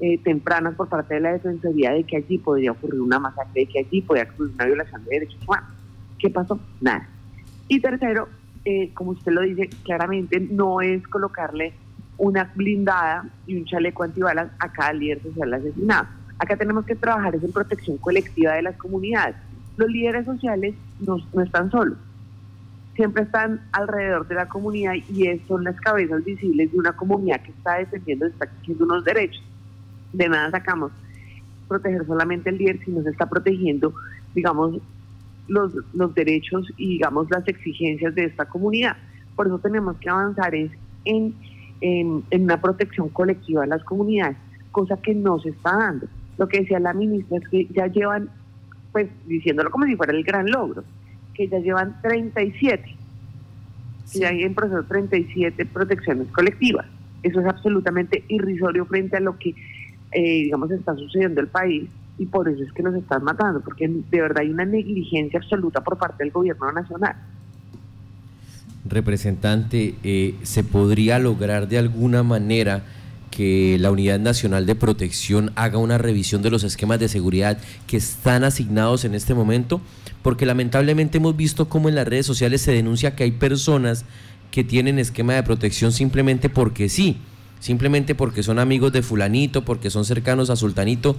eh, 0.00 0.18
tempranas 0.24 0.74
por 0.74 0.88
parte 0.88 1.14
de 1.14 1.20
la 1.20 1.32
Defensoría 1.32 1.92
de 1.92 2.04
que 2.04 2.16
allí 2.16 2.38
podría 2.38 2.72
ocurrir 2.72 3.00
una 3.00 3.18
masacre, 3.18 3.62
de 3.62 3.66
que 3.66 3.78
allí 3.80 4.00
podría 4.00 4.24
ocurrir 4.24 4.54
una 4.54 4.66
violación 4.66 5.04
de 5.04 5.10
derechos 5.10 5.40
humanos. 5.46 5.70
¿Qué 6.18 6.30
pasó? 6.30 6.58
Nada. 6.80 7.08
Y 7.68 7.80
tercero, 7.80 8.28
eh, 8.64 8.90
como 8.94 9.12
usted 9.12 9.32
lo 9.32 9.42
dice, 9.42 9.70
claramente 9.84 10.40
no 10.40 10.80
es 10.80 11.06
colocarle 11.08 11.72
una 12.18 12.50
blindada 12.54 13.24
y 13.46 13.56
un 13.56 13.64
chaleco 13.64 14.02
antibalas 14.02 14.50
a 14.58 14.70
cada 14.70 14.92
líder 14.92 15.22
social 15.22 15.54
asesinado. 15.54 16.06
Acá 16.38 16.56
tenemos 16.56 16.84
que 16.84 16.94
trabajar 16.94 17.34
en 17.34 17.52
protección 17.52 17.96
colectiva 17.98 18.54
de 18.54 18.62
las 18.62 18.76
comunidades. 18.76 19.36
Los 19.76 19.90
líderes 19.90 20.26
sociales 20.26 20.74
no, 21.00 21.18
están 21.42 21.70
solos, 21.70 21.96
siempre 22.94 23.22
están 23.22 23.60
alrededor 23.72 24.26
de 24.28 24.34
la 24.34 24.48
comunidad 24.48 24.94
y 24.94 25.38
son 25.48 25.64
las 25.64 25.80
cabezas 25.80 26.24
visibles 26.24 26.70
de 26.72 26.78
una 26.78 26.92
comunidad 26.92 27.40
que 27.40 27.52
está 27.52 27.78
defendiendo, 27.78 28.26
está 28.26 28.44
exigiendo 28.44 28.84
unos 28.84 29.04
derechos. 29.04 29.42
De 30.12 30.28
nada 30.28 30.50
sacamos 30.50 30.92
proteger 31.68 32.06
solamente 32.06 32.50
el 32.50 32.58
líder 32.58 32.84
si 32.84 32.90
no 32.90 33.02
se 33.02 33.10
está 33.10 33.26
protegiendo, 33.26 33.94
digamos, 34.34 34.78
los, 35.48 35.72
los 35.94 36.14
derechos 36.14 36.70
y, 36.76 36.88
digamos, 36.88 37.30
las 37.30 37.46
exigencias 37.48 38.14
de 38.14 38.24
esta 38.24 38.44
comunidad. 38.44 38.96
Por 39.34 39.46
eso 39.46 39.58
tenemos 39.58 39.96
que 39.96 40.10
avanzar 40.10 40.54
en, 40.54 41.34
en, 41.82 42.24
una 42.30 42.60
protección 42.60 43.08
colectiva 43.08 43.62
de 43.62 43.68
las 43.68 43.84
comunidades, 43.84 44.36
cosa 44.70 44.96
que 44.96 45.14
no 45.14 45.38
se 45.40 45.50
está 45.50 45.76
dando. 45.76 46.06
Lo 46.38 46.48
que 46.48 46.60
decía 46.60 46.80
la 46.80 46.94
ministra 46.94 47.38
es 47.38 47.48
que 47.48 47.66
ya 47.66 47.88
llevan, 47.88 48.30
pues 48.92 49.08
diciéndolo 49.26 49.70
como 49.70 49.84
si 49.86 49.96
fuera 49.96 50.12
el 50.12 50.24
gran 50.24 50.50
logro, 50.50 50.84
que 51.34 51.48
ya 51.48 51.58
llevan 51.58 52.00
37, 52.00 52.96
sí. 54.04 54.20
ya 54.20 54.28
hay 54.28 54.42
en 54.42 54.54
proceso 54.54 54.82
37 54.84 55.66
protecciones 55.66 56.28
colectivas. 56.28 56.86
Eso 57.22 57.40
es 57.40 57.46
absolutamente 57.46 58.24
irrisorio 58.28 58.86
frente 58.86 59.16
a 59.16 59.20
lo 59.20 59.38
que, 59.38 59.50
eh, 60.12 60.42
digamos, 60.44 60.70
está 60.70 60.94
sucediendo 60.96 61.40
en 61.40 61.46
el 61.46 61.50
país 61.50 61.88
y 62.18 62.26
por 62.26 62.48
eso 62.48 62.62
es 62.62 62.72
que 62.72 62.82
nos 62.82 62.94
están 62.94 63.24
matando, 63.24 63.60
porque 63.60 63.88
de 63.88 64.20
verdad 64.20 64.42
hay 64.42 64.50
una 64.50 64.64
negligencia 64.64 65.40
absoluta 65.40 65.82
por 65.82 65.98
parte 65.98 66.22
del 66.22 66.32
gobierno 66.32 66.70
nacional. 66.72 67.16
Representante, 68.84 69.94
eh, 70.02 70.34
¿se 70.42 70.64
podría 70.64 71.18
lograr 71.18 71.68
de 71.68 71.78
alguna 71.78 72.22
manera 72.22 72.84
que 73.30 73.76
la 73.78 73.90
Unidad 73.90 74.18
Nacional 74.18 74.66
de 74.66 74.74
Protección 74.74 75.52
haga 75.54 75.78
una 75.78 75.98
revisión 75.98 76.42
de 76.42 76.50
los 76.50 76.64
esquemas 76.64 76.98
de 76.98 77.08
seguridad 77.08 77.58
que 77.86 77.96
están 77.96 78.44
asignados 78.44 79.04
en 79.04 79.14
este 79.14 79.34
momento? 79.34 79.80
Porque 80.22 80.46
lamentablemente 80.46 81.18
hemos 81.18 81.36
visto 81.36 81.68
cómo 81.68 81.88
en 81.88 81.94
las 81.94 82.08
redes 82.08 82.26
sociales 82.26 82.60
se 82.60 82.72
denuncia 82.72 83.14
que 83.14 83.24
hay 83.24 83.32
personas 83.32 84.04
que 84.50 84.64
tienen 84.64 84.98
esquema 84.98 85.34
de 85.34 85.42
protección 85.42 85.92
simplemente 85.92 86.48
porque 86.48 86.88
sí, 86.88 87.16
simplemente 87.60 88.14
porque 88.14 88.42
son 88.42 88.58
amigos 88.58 88.92
de 88.92 89.02
fulanito, 89.02 89.64
porque 89.64 89.90
son 89.90 90.04
cercanos 90.04 90.50
a 90.50 90.56
sultanito, 90.56 91.16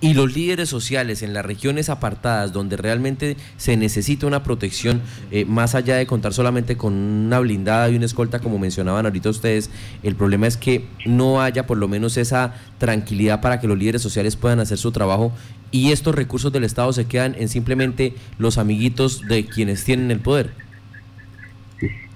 y 0.00 0.14
los 0.14 0.34
líderes 0.34 0.68
sociales 0.68 1.22
en 1.22 1.34
las 1.34 1.44
regiones 1.44 1.88
apartadas 1.88 2.52
donde 2.52 2.76
realmente 2.76 3.36
se 3.56 3.76
necesita 3.76 4.26
una 4.26 4.42
protección, 4.42 5.00
eh, 5.30 5.44
más 5.44 5.74
allá 5.74 5.96
de 5.96 6.06
contar 6.06 6.32
solamente 6.32 6.76
con 6.76 6.92
una 6.92 7.40
blindada 7.40 7.88
y 7.90 7.96
una 7.96 8.06
escolta, 8.06 8.38
como 8.38 8.58
mencionaban 8.58 9.06
ahorita 9.06 9.30
ustedes, 9.30 9.70
el 10.02 10.14
problema 10.14 10.46
es 10.46 10.56
que 10.56 10.86
no 11.04 11.42
haya 11.42 11.66
por 11.66 11.78
lo 11.78 11.88
menos 11.88 12.16
esa 12.16 12.54
tranquilidad 12.78 13.40
para 13.40 13.60
que 13.60 13.66
los 13.66 13.78
líderes 13.78 14.02
sociales 14.02 14.36
puedan 14.36 14.60
hacer 14.60 14.78
su 14.78 14.92
trabajo 14.92 15.32
y 15.70 15.92
estos 15.92 16.14
recursos 16.14 16.52
del 16.52 16.64
Estado 16.64 16.92
se 16.92 17.06
quedan 17.06 17.34
en 17.36 17.48
simplemente 17.48 18.14
los 18.38 18.56
amiguitos 18.58 19.26
de 19.26 19.46
quienes 19.46 19.84
tienen 19.84 20.10
el 20.10 20.20
poder. 20.20 20.52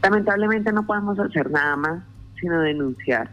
Lamentablemente 0.02 0.72
no 0.72 0.86
podemos 0.86 1.18
hacer 1.18 1.50
nada 1.50 1.76
más 1.76 2.02
sino 2.40 2.60
denunciar, 2.60 3.30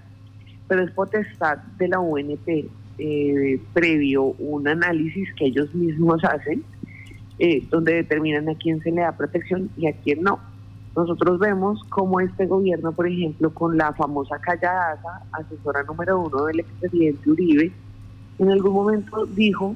pero 0.67 0.83
es 0.83 0.91
potestad 0.91 1.57
de 1.77 1.87
la 1.87 1.99
UNP 1.99 2.69
eh, 2.99 3.59
previo 3.73 4.23
un 4.23 4.67
análisis 4.67 5.33
que 5.35 5.45
ellos 5.45 5.73
mismos 5.73 6.23
hacen, 6.23 6.63
eh, 7.39 7.63
donde 7.69 7.93
determinan 7.93 8.49
a 8.49 8.55
quién 8.55 8.81
se 8.81 8.91
le 8.91 9.01
da 9.01 9.15
protección 9.15 9.69
y 9.77 9.87
a 9.87 9.93
quién 9.93 10.21
no. 10.21 10.39
Nosotros 10.95 11.39
vemos 11.39 11.81
como 11.89 12.19
este 12.19 12.45
gobierno, 12.45 12.91
por 12.91 13.07
ejemplo, 13.07 13.53
con 13.53 13.77
la 13.77 13.93
famosa 13.93 14.39
Calladaza, 14.39 15.21
asesora 15.31 15.83
número 15.83 16.19
uno 16.19 16.45
del 16.45 16.59
expresidente 16.59 17.29
Uribe, 17.29 17.71
en 18.39 18.49
algún 18.49 18.73
momento 18.73 19.25
dijo, 19.25 19.75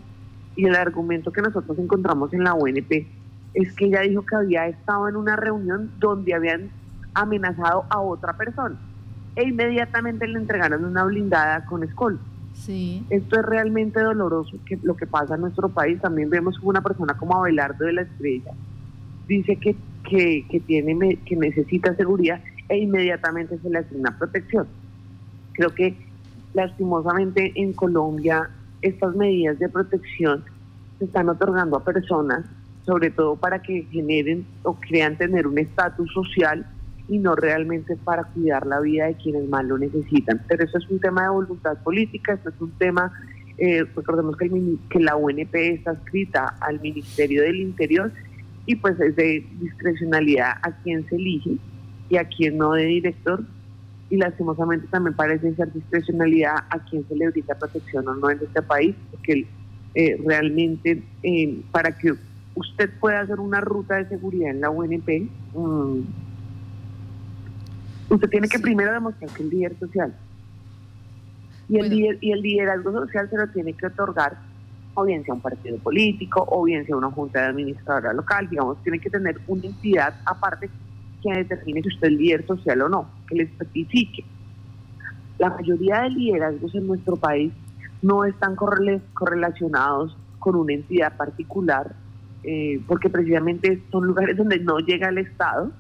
y 0.56 0.66
el 0.66 0.76
argumento 0.76 1.32
que 1.32 1.42
nosotros 1.42 1.78
encontramos 1.80 2.34
en 2.34 2.44
la 2.44 2.54
UNP, 2.54 3.08
es 3.54 3.74
que 3.74 3.86
ella 3.86 4.02
dijo 4.02 4.26
que 4.26 4.36
había 4.36 4.68
estado 4.68 5.08
en 5.08 5.16
una 5.16 5.36
reunión 5.36 5.92
donde 6.00 6.34
habían 6.34 6.70
amenazado 7.14 7.86
a 7.90 8.00
otra 8.00 8.36
persona 8.36 8.78
e 9.36 9.48
inmediatamente 9.48 10.28
le 10.28 10.40
entregaron 10.40 10.86
una 10.86 11.04
blindada 11.06 11.66
con 11.66 11.84
escolta. 11.84 12.24
Sí. 12.54 13.06
Esto 13.10 13.40
es 13.40 13.46
realmente 13.46 14.00
doloroso 14.00 14.58
que 14.66 14.80
lo 14.84 14.96
que 14.96 15.08
pasa 15.08 15.36
en 15.36 15.42
nuestro 15.42 15.70
país. 15.70 16.00
También 16.00 16.30
vemos 16.30 16.58
una 16.62 16.82
persona 16.82 17.16
como 17.16 17.36
Abelardo 17.36 17.86
de 17.86 17.94
la 17.94 18.02
Estrella 18.04 18.54
dice 19.28 19.56
que, 19.56 19.76
que, 20.04 20.60
tiene, 20.66 21.18
que 21.26 21.36
necesita 21.36 21.96
seguridad 21.96 22.42
e 22.70 22.78
inmediatamente 22.78 23.58
se 23.60 23.70
le 23.70 23.80
asigna 23.80 24.18
protección. 24.18 24.68
Creo 25.54 25.70
que 25.70 25.96
lastimosamente 26.54 27.52
en 27.56 27.74
Colombia 27.74 28.50
estas 28.82 29.16
medidas 29.16 29.60
de 29.60 29.70
protección 29.70 30.44
se 31.00 31.06
están 31.06 31.30
otorgando 31.30 31.78
a 31.78 31.84
personas, 31.84 32.46
sobre 32.86 33.10
todo 33.12 33.36
para 33.36 33.62
que 33.62 33.88
generen 33.92 34.46
o 34.64 34.76
crean 34.76 35.18
tener 35.18 35.48
un 35.48 35.58
estatus 35.58 36.12
social 36.14 36.66
y 37.08 37.20
no 37.20 37.36
realmente 37.36 37.96
para 37.98 38.24
cuidar 38.24 38.66
la 38.66 38.80
vida 38.80 39.08
de 39.08 39.16
quienes 39.16 39.48
más 39.50 39.66
lo 39.66 39.78
necesitan. 39.78 40.42
Pero 40.48 40.64
eso 40.64 40.78
es 40.78 40.90
un 40.90 41.00
tema 41.00 41.24
de 41.24 41.30
voluntad 41.30 41.78
política, 41.84 42.34
eso 42.34 42.50
es 42.50 42.62
un 42.62 42.72
tema, 42.72 43.12
eh, 43.58 43.84
recordemos 43.96 44.38
que, 44.38 44.50
que 44.90 45.00
la 45.00 45.16
UNP 45.16 45.54
está 45.56 45.94
escrita 45.94 46.56
al 46.60 46.80
Ministerio 46.82 47.44
del 47.44 47.58
Interior 47.58 48.12
y 48.66 48.76
pues 48.76 49.00
es 49.00 49.16
de 49.16 49.46
discrecionalidad 49.60 50.54
a 50.62 50.72
quien 50.84 51.08
se 51.10 51.16
elige 51.16 51.58
y 52.10 52.18
a 52.18 52.26
quien 52.26 52.58
no 52.58 52.72
de 52.74 52.86
director 52.86 53.44
y 54.10 54.18
lastimosamente 54.18 54.86
también 54.92 55.16
parece 55.16 55.56
ser 55.56 55.74
discrecionalidad 55.74 56.56
a 56.70 56.80
quien 56.86 57.04
se 57.08 57.16
le 57.16 57.30
brinda 57.30 57.56
protección 57.56 58.08
o 58.08 58.14
no 58.14 58.30
en 58.30 58.40
este 58.44 58.62
país, 58.62 58.96
porque 59.10 59.48
eh, 59.96 60.22
realmente 60.24 61.02
eh, 61.24 61.62
para 61.72 61.98
que 61.98 62.14
usted 62.54 62.92
pueda 63.00 63.22
hacer 63.22 63.40
una 63.40 63.60
ruta 63.60 63.96
de 63.96 64.10
seguridad 64.10 64.52
en 64.52 64.62
la 64.62 64.70
UNP, 64.70 65.28
mmm, 65.56 66.02
Usted 68.14 68.30
tiene 68.30 68.48
que 68.48 68.60
primero 68.60 68.92
demostrar 68.92 69.32
que 69.32 69.42
es 69.42 69.50
líder 69.50 69.80
social. 69.80 70.14
Y 71.68 71.80
el, 71.80 72.20
y 72.22 72.32
el 72.32 72.42
liderazgo 72.42 72.92
social 72.92 73.28
se 73.28 73.38
lo 73.38 73.48
tiene 73.48 73.74
que 73.74 73.88
otorgar 73.88 74.38
o 74.94 75.04
bien 75.04 75.24
sea 75.26 75.34
un 75.34 75.42
partido 75.42 75.80
político, 75.80 76.46
o 76.48 76.64
bien 76.64 76.86
sea 76.86 76.96
una 76.96 77.10
junta 77.10 77.42
de 77.42 77.48
administradora 77.48 78.14
local, 78.14 78.48
digamos, 78.48 78.78
tiene 78.84 79.00
que 79.00 79.10
tener 79.10 79.42
una 79.48 79.66
entidad 79.66 80.14
aparte 80.26 80.70
que 81.24 81.34
determine 81.34 81.82
si 81.82 81.88
usted 81.88 82.10
es 82.10 82.14
líder 82.14 82.46
social 82.46 82.84
o 82.84 82.90
no, 82.90 83.10
que 83.28 83.36
le 83.36 83.44
especifique. 83.46 84.24
La 85.40 85.50
mayoría 85.50 86.02
de 86.02 86.12
liderazgos 86.12 86.76
en 86.76 86.86
nuestro 86.86 87.16
país 87.16 87.52
no 88.04 88.24
están 88.26 88.56
correlacionados 88.56 90.16
con 90.38 90.56
una 90.56 90.74
entidad 90.74 91.18
particular, 91.18 91.96
eh, 92.44 92.80
porque 92.86 93.10
precisamente 93.10 93.82
son 93.92 94.06
lugares 94.06 94.38
donde 94.38 94.60
no 94.60 94.78
llega 94.78 95.10
el 95.10 95.18
Estado 95.18 95.72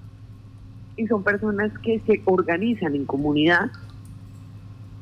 y 0.95 1.07
son 1.07 1.23
personas 1.23 1.71
que 1.79 1.99
se 2.05 2.21
organizan 2.25 2.95
en 2.95 3.05
comunidad 3.05 3.71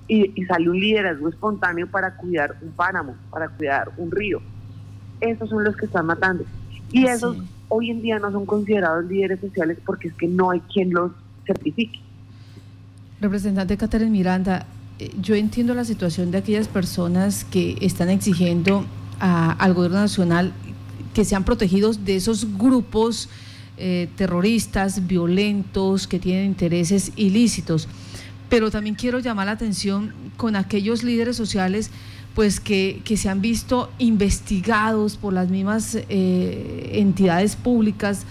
y, 0.08 0.44
sale 0.46 0.70
un 0.70 0.80
liderazgo 0.80 1.30
espontáneo 1.30 1.88
para 1.88 2.16
cuidar 2.18 2.58
un 2.62 2.72
páramo, 2.72 3.16
para 3.30 3.48
cuidar 3.48 3.92
un 3.98 4.12
río. 4.12 4.42
Esos 5.22 5.50
son 5.50 5.64
los 5.64 5.76
que 5.78 5.86
están 5.86 6.06
matando. 6.06 6.44
Y 6.92 7.06
esos 7.06 7.38
hoy 7.70 7.90
en 7.90 8.02
día 8.02 8.20
no 8.20 8.32
son 8.32 8.46
considerados 8.46 9.06
líderes 9.06 9.40
sociales 9.40 9.78
porque 9.86 10.10
es 10.10 10.14
que 10.16 10.28
no 10.28 10.52
hay 10.52 10.60
quien 10.62 10.92
los 10.92 11.12
certifique. 11.46 12.00
Representante 13.22 13.78
Catherine 13.78 14.12
Miranda, 14.12 14.66
eh, 15.00 15.12
yo 15.22 15.36
entiendo 15.36 15.74
la 15.74 15.86
situación 15.86 16.32
de 16.32 16.40
aquellas 16.40 16.68
personas 16.68 17.46
que 17.46 17.78
están 17.80 18.10
exigiendo 18.10 18.86
al 19.20 19.74
gobierno 19.76 20.00
nacional 20.00 20.52
que 21.14 21.24
sean 21.24 21.44
protegidos 21.44 22.04
de 22.06 22.16
esos 22.16 22.58
grupos 22.58 23.30
eh, 23.78 24.10
terroristas, 24.16 25.08
violentos, 25.08 26.06
que 26.06 26.20
tienen 26.20 26.46
intereses 26.46 27.12
ilícitos. 27.16 27.88
Pero 28.50 28.70
también 28.70 28.96
quiero 28.96 29.20
llamar 29.20 29.48
la 29.48 29.54
atención 29.54 30.14
con 30.38 30.56
aquellos 30.56 31.04
líderes 31.04 31.36
sociales 31.36 31.90
pues 32.36 32.60
que, 32.60 33.02
se 33.16 33.30
han 33.30 33.42
visto 33.42 33.90
investigados 33.98 35.18
por 35.18 35.34
las 35.34 35.50
mismas 35.50 35.96
eh, 36.10 36.92
entidades 36.94 37.56
públicas, 37.56 38.26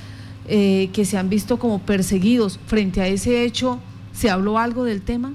eh, 0.46 0.88
que 0.92 1.04
se 1.04 1.18
han 1.18 1.28
visto 1.28 1.58
como 1.58 1.80
perseguidos. 1.80 2.58
Frente 2.66 3.00
a 3.00 3.08
ese 3.08 3.42
hecho, 3.44 3.78
¿se 4.12 4.30
habló 4.30 4.58
algo 4.58 4.84
del 4.84 5.02
tema? 5.02 5.34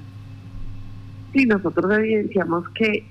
Sí, 1.32 1.46
nosotros 1.46 1.92
evidenciamos 1.92 2.64
que 2.70 3.04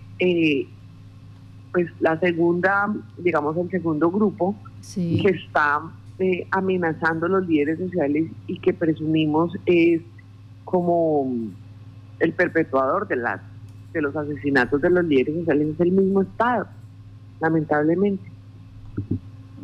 pues 1.71 1.87
la 1.99 2.17
segunda, 2.19 2.93
digamos 3.17 3.55
el 3.57 3.69
segundo 3.69 4.09
grupo 4.09 4.55
que 4.95 5.29
está 5.29 5.81
eh, 6.19 6.47
amenazando 6.51 7.25
a 7.25 7.29
los 7.29 7.47
líderes 7.47 7.79
sociales 7.79 8.29
y 8.47 8.59
que 8.59 8.73
presumimos 8.73 9.51
es 9.65 10.01
como 10.63 11.29
el 12.19 12.33
perpetuador 12.33 13.07
de 13.07 13.17
las 13.17 13.41
de 13.91 14.01
los 14.01 14.15
asesinatos 14.15 14.81
de 14.81 14.89
los 14.89 15.05
líderes 15.05 15.35
sociales 15.35 15.69
es 15.69 15.79
el 15.79 15.91
mismo 15.91 16.21
Estado, 16.21 16.67
lamentablemente. 17.39 18.23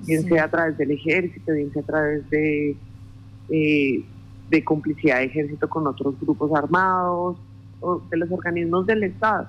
Bien 0.06 0.24
sea 0.24 0.46
a 0.46 0.50
través 0.50 0.78
del 0.78 0.92
ejército, 0.92 1.52
bien 1.54 1.72
sea 1.74 1.82
a 1.82 1.86
través 1.86 2.30
de, 2.30 2.76
eh, 3.50 4.06
de 4.50 4.64
complicidad 4.64 5.20
de 5.20 5.26
ejército 5.26 5.70
con 5.70 5.86
otros 5.86 6.20
grupos 6.20 6.52
armados 6.54 7.38
o 7.82 8.02
de 8.10 8.18
los 8.18 8.32
organismos 8.32 8.86
del 8.86 9.04
Estado. 9.04 9.48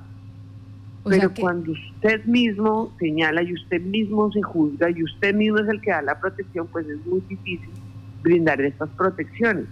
Pero 1.04 1.32
cuando 1.34 1.72
usted 1.72 2.24
mismo 2.26 2.92
señala 2.98 3.42
y 3.42 3.52
usted 3.52 3.80
mismo 3.80 4.30
se 4.32 4.40
juzga 4.40 4.88
y 4.90 5.02
usted 5.02 5.34
mismo 5.34 5.58
es 5.58 5.68
el 5.68 5.80
que 5.80 5.90
da 5.90 6.02
la 6.02 6.20
protección, 6.20 6.68
pues 6.68 6.86
es 6.88 7.04
muy 7.06 7.20
difícil 7.28 7.70
brindar 8.22 8.60
estas 8.60 8.88
protecciones. 8.90 9.66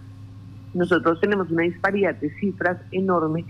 Nosotros 0.74 1.20
tenemos 1.20 1.50
una 1.50 1.62
disparidad 1.62 2.16
de 2.16 2.30
cifras 2.36 2.78
enorme 2.90 3.44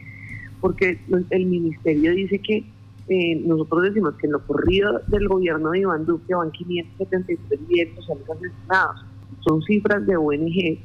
porque 0.61 0.99
el 1.31 1.47
ministerio 1.47 2.13
dice 2.13 2.39
que 2.39 2.65
eh, 3.09 3.43
nosotros 3.45 3.83
decimos 3.83 4.15
que 4.17 4.27
en 4.27 4.33
lo 4.33 4.47
corrido 4.47 5.01
del 5.09 5.27
gobierno 5.27 5.71
de 5.71 5.81
Iván 5.81 6.05
Duque 6.05 6.35
van 6.35 6.51
573 6.53 7.61
líderes 7.69 7.95
sociales 7.97 8.25
asesinados. 8.29 9.05
Son 9.41 9.63
cifras 9.63 10.07
de 10.07 10.17
ONG 10.17 10.79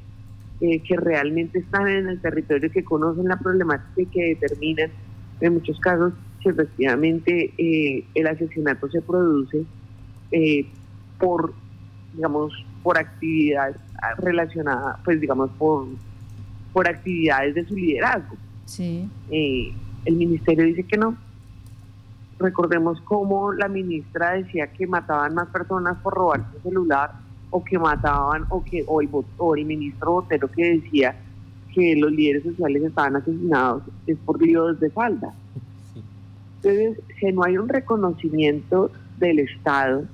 eh, 0.62 0.80
que 0.82 0.96
realmente 0.96 1.60
están 1.60 1.90
en 1.90 2.08
el 2.08 2.22
territorio, 2.22 2.72
que 2.72 2.84
conocen 2.84 3.28
la 3.28 3.38
problemática 3.38 4.02
y 4.02 4.06
que 4.06 4.38
determinan 4.40 4.90
en 5.42 5.54
muchos 5.54 5.78
casos 5.82 6.14
si 6.46 6.50
efectivamente 6.50 7.54
eh, 7.58 8.06
el 8.14 8.28
asesinato 8.28 8.90
se 8.90 9.02
produce 9.02 9.66
eh, 10.32 10.66
por, 11.20 11.54
digamos, 12.14 12.54
por 12.84 12.98
actividad 12.98 13.76
relacionada, 14.20 15.00
pues 15.04 15.20
digamos, 15.20 15.50
por, 15.58 15.88
por 16.72 16.88
actividades 16.88 17.56
de 17.56 17.66
su 17.66 17.76
liderazgo. 17.76 18.36
Sí. 18.66 19.10
el 19.30 20.16
ministerio 20.16 20.66
dice 20.66 20.84
que 20.84 20.98
no, 20.98 21.16
Recordemos 22.38 23.00
cómo 23.02 23.54
la 23.54 23.70
ministra 23.70 24.32
decía 24.32 24.68
que 24.68 24.86
mataban 24.88 25.34
más 25.36 25.48
personas 25.48 25.98
por 26.04 26.14
robar 26.14 26.44
su 26.52 26.70
celular 26.70 27.12
o 27.50 27.64
que 27.64 27.80
mataban 27.80 28.46
o 28.50 28.62
que 28.62 28.84
o 28.88 29.00
el, 29.00 29.10
o 29.38 29.56
el 29.56 29.66
ministro 29.66 30.12
Botero 30.12 30.50
que 30.50 30.82
decía 30.82 31.16
que 31.74 31.96
los 31.96 32.12
líderes 32.12 32.44
sociales 32.44 32.84
estaban 32.84 33.16
asesinados 33.16 33.84
es 34.06 34.18
por 34.26 34.42
líos 34.42 34.80
de 34.82 34.90
falda. 34.90 35.34
Entonces, 36.66 37.04
si 37.20 37.32
no 37.32 37.44
hay 37.44 37.60
un 37.60 37.70
reconocimiento 37.70 38.90
del 39.20 39.38
Estado, 39.38 40.06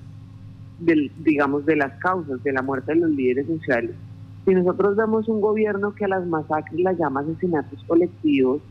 del, 0.80 1.10
digamos, 1.24 1.66
de 1.66 1.78
las 1.78 1.94
causas 2.00 2.44
de 2.44 2.52
la 2.52 2.62
muerte 2.62 2.94
de 2.94 3.00
los 3.00 3.10
líderes 3.10 3.48
sociales, 3.48 3.96
si 4.44 4.54
nosotros 4.54 4.98
vemos 4.98 5.30
un 5.30 5.40
gobierno 5.40 5.96
que 5.96 6.04
a 6.04 6.10
las 6.10 6.26
masacres 6.28 6.78
las 6.82 6.98
llama 6.98 7.22
asesinatos 7.22 7.82
colectivos, 7.88 8.62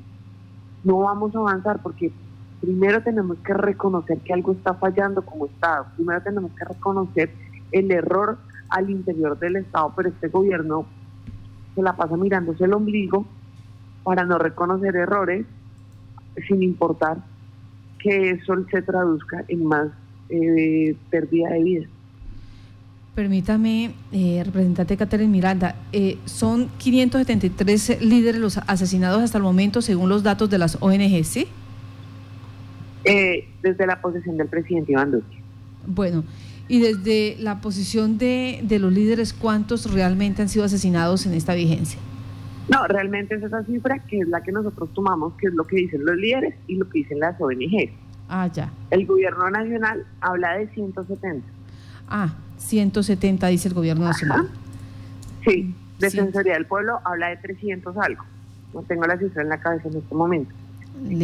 no 0.84 0.98
vamos 0.98 1.34
a 1.34 1.38
avanzar 1.38 1.80
porque 1.82 2.12
primero 2.60 3.02
tenemos 3.02 3.38
que 3.38 3.54
reconocer 3.54 4.18
que 4.18 4.34
algo 4.34 4.52
está 4.52 4.74
fallando 4.74 5.22
como 5.22 5.46
Estado, 5.46 5.86
primero 5.96 6.20
tenemos 6.20 6.50
que 6.52 6.66
reconocer 6.66 7.30
el 7.72 7.90
error 7.92 8.36
al 8.68 8.90
interior 8.90 9.38
del 9.38 9.56
Estado, 9.56 9.90
pero 9.96 10.10
este 10.10 10.28
gobierno 10.28 10.84
se 11.74 11.82
la 11.82 11.96
pasa 11.96 12.18
mirándose 12.18 12.62
el 12.64 12.74
ombligo 12.74 13.24
para 14.04 14.24
no 14.24 14.36
reconocer 14.36 14.96
errores 14.96 15.46
sin 16.46 16.62
importar 16.62 17.29
que 18.02 18.30
eso 18.30 18.54
se 18.70 18.82
traduzca 18.82 19.44
en 19.48 19.64
más 19.64 19.88
eh, 20.28 20.94
pérdida 21.10 21.50
de 21.50 21.62
vida. 21.62 21.86
Permítame, 23.14 23.92
eh, 24.12 24.40
representante 24.44 24.96
Catherine 24.96 25.30
Miranda, 25.30 25.74
eh, 25.92 26.16
son 26.26 26.68
573 26.78 28.00
líderes 28.00 28.40
los 28.40 28.58
asesinados 28.66 29.22
hasta 29.22 29.36
el 29.36 29.44
momento 29.44 29.82
según 29.82 30.08
los 30.08 30.22
datos 30.22 30.48
de 30.48 30.58
las 30.58 30.78
ONG, 30.80 31.24
¿sí? 31.24 31.46
Eh, 33.04 33.48
desde 33.62 33.86
la 33.86 34.00
posición 34.00 34.36
del 34.36 34.46
presidente 34.46 34.92
Iván 34.92 35.10
Duque. 35.10 35.36
Bueno, 35.86 36.24
y 36.68 36.80
desde 36.80 37.36
la 37.40 37.60
posición 37.60 38.16
de, 38.16 38.62
los 38.80 38.92
líderes, 38.92 39.32
¿cuántos 39.32 39.92
realmente 39.92 40.42
han 40.42 40.48
sido 40.48 40.64
asesinados 40.64 41.26
en 41.26 41.34
esta 41.34 41.54
vigencia? 41.54 41.98
No, 42.70 42.86
realmente 42.86 43.34
es 43.34 43.42
esa 43.42 43.64
cifra 43.64 43.98
que 43.98 44.20
es 44.20 44.28
la 44.28 44.42
que 44.42 44.52
nosotros 44.52 44.88
tomamos, 44.94 45.34
que 45.34 45.48
es 45.48 45.54
lo 45.54 45.64
que 45.64 45.76
dicen 45.76 46.04
los 46.04 46.16
líderes 46.16 46.54
y 46.68 46.76
lo 46.76 46.88
que 46.88 47.00
dicen 47.00 47.18
las 47.18 47.40
ONG. 47.40 47.90
Ah, 48.28 48.46
ya. 48.46 48.72
El 48.90 49.06
gobierno 49.06 49.50
nacional 49.50 50.06
habla 50.20 50.56
de 50.56 50.68
170. 50.68 51.46
Ah, 52.08 52.34
170 52.58 53.46
dice 53.48 53.68
el 53.68 53.74
gobierno 53.74 54.04
nacional. 54.04 54.48
Sí, 55.44 55.74
Defensoría 55.98 56.54
del 56.54 56.66
Pueblo 56.66 57.00
habla 57.04 57.28
de 57.28 57.36
300 57.38 57.96
algo. 57.98 58.24
No 58.72 58.82
tengo 58.82 59.04
la 59.04 59.18
cifra 59.18 59.42
en 59.42 59.48
la 59.48 59.58
cabeza 59.58 59.88
en 59.88 59.96
este 59.96 60.14
momento. 60.14 60.54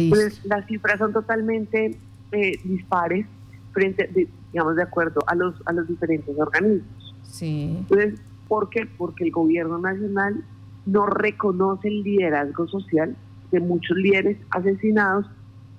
Pues 0.09 0.43
las 0.45 0.65
cifras 0.65 0.99
son 0.99 1.13
totalmente 1.13 1.97
eh, 2.31 2.59
dispares 2.63 3.25
frente, 3.71 4.09
digamos, 4.51 4.75
de 4.75 4.83
acuerdo 4.83 5.23
a 5.27 5.35
los 5.35 5.55
a 5.65 5.73
los 5.73 5.87
diferentes 5.87 6.35
organismos. 6.37 7.15
Sí. 7.23 7.75
Entonces, 7.79 8.19
¿por 8.47 8.69
qué? 8.69 8.85
Porque 8.85 9.23
el 9.23 9.31
gobierno 9.31 9.77
nacional 9.77 10.43
no 10.87 11.05
reconoce 11.05 11.89
el 11.89 12.01
liderazgo 12.01 12.67
social 12.67 13.15
de 13.51 13.59
muchos 13.59 13.95
líderes 13.97 14.37
asesinados 14.49 15.25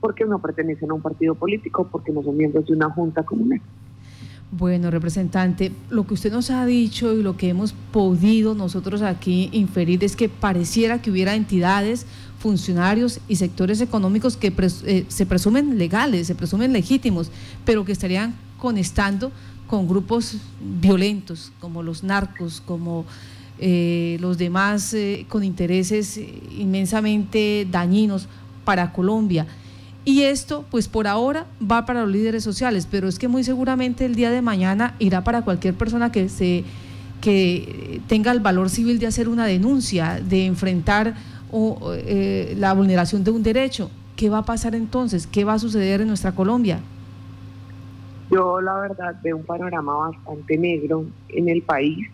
porque 0.00 0.24
no 0.24 0.38
pertenecen 0.38 0.90
a 0.90 0.94
un 0.94 1.02
partido 1.02 1.34
político, 1.34 1.88
porque 1.90 2.12
no 2.12 2.22
son 2.22 2.36
miembros 2.36 2.66
de 2.66 2.74
una 2.74 2.90
junta 2.90 3.24
comunal. 3.24 3.60
Bueno, 4.50 4.90
representante, 4.90 5.72
lo 5.90 6.06
que 6.06 6.14
usted 6.14 6.32
nos 6.32 6.50
ha 6.50 6.64
dicho 6.64 7.12
y 7.12 7.22
lo 7.22 7.36
que 7.36 7.50
hemos 7.50 7.72
podido 7.72 8.54
nosotros 8.54 9.02
aquí 9.02 9.50
inferir 9.52 10.02
es 10.04 10.16
que 10.16 10.28
pareciera 10.28 11.02
que 11.02 11.10
hubiera 11.10 11.34
entidades 11.34 12.06
funcionarios 12.38 13.20
y 13.28 13.36
sectores 13.36 13.80
económicos 13.80 14.36
que 14.36 14.52
eh, 14.86 15.04
se 15.08 15.26
presumen 15.26 15.76
legales, 15.76 16.28
se 16.28 16.34
presumen 16.34 16.72
legítimos, 16.72 17.30
pero 17.64 17.84
que 17.84 17.92
estarían 17.92 18.36
conectando 18.58 19.32
con 19.66 19.86
grupos 19.86 20.38
violentos 20.80 21.52
como 21.60 21.82
los 21.82 22.02
narcos, 22.02 22.62
como 22.62 23.04
eh, 23.60 24.16
los 24.20 24.38
demás 24.38 24.94
eh, 24.94 25.26
con 25.28 25.44
intereses 25.44 26.20
inmensamente 26.56 27.66
dañinos 27.70 28.28
para 28.64 28.92
Colombia. 28.92 29.46
Y 30.04 30.22
esto, 30.22 30.64
pues 30.70 30.88
por 30.88 31.06
ahora, 31.06 31.46
va 31.60 31.84
para 31.84 32.02
los 32.02 32.10
líderes 32.10 32.42
sociales, 32.42 32.88
pero 32.90 33.08
es 33.08 33.18
que 33.18 33.28
muy 33.28 33.44
seguramente 33.44 34.06
el 34.06 34.14
día 34.14 34.30
de 34.30 34.40
mañana 34.40 34.94
irá 34.98 35.22
para 35.22 35.42
cualquier 35.42 35.74
persona 35.74 36.10
que 36.10 36.28
se 36.28 36.64
que 37.20 38.00
tenga 38.06 38.30
el 38.30 38.40
valor 38.40 38.70
civil 38.70 38.98
de 38.98 39.06
hacer 39.06 39.28
una 39.28 39.44
denuncia, 39.44 40.20
de 40.20 40.46
enfrentar 40.46 41.14
o, 41.50 41.92
eh, 41.94 42.54
la 42.58 42.72
vulneración 42.74 43.24
de 43.24 43.30
un 43.30 43.42
derecho. 43.42 43.90
¿Qué 44.16 44.30
va 44.30 44.38
a 44.38 44.44
pasar 44.44 44.74
entonces? 44.74 45.26
¿Qué 45.26 45.44
va 45.44 45.54
a 45.54 45.58
suceder 45.58 46.00
en 46.00 46.08
nuestra 46.08 46.32
Colombia? 46.32 46.80
Yo 48.30 48.60
la 48.60 48.78
verdad 48.78 49.16
veo 49.22 49.36
un 49.36 49.44
panorama 49.44 49.94
bastante 49.94 50.58
negro 50.58 51.04
en 51.28 51.48
el 51.48 51.62
país. 51.62 52.08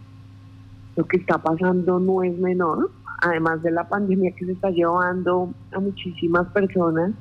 Lo 0.97 1.05
que 1.07 1.17
está 1.17 1.39
pasando 1.39 1.99
no 1.99 2.23
es 2.23 2.39
menor, 2.39 2.91
además 3.21 3.63
de 3.63 3.71
la 3.71 3.89
pandemia 3.89 4.33
que 4.33 4.47
se 4.47 4.53
está 4.53 4.71
llevando 4.71 5.51
a 5.73 5.81
muchísimas 5.81 6.47
personas. 6.49 7.13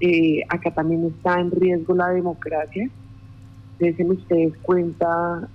Eh, 0.00 0.42
acá 0.48 0.72
también 0.72 1.04
está 1.06 1.40
en 1.40 1.50
riesgo 1.50 1.94
la 1.94 2.08
democracia. 2.08 2.88
Desen 3.78 4.10
ustedes 4.10 4.56
cuenta, 4.58 5.48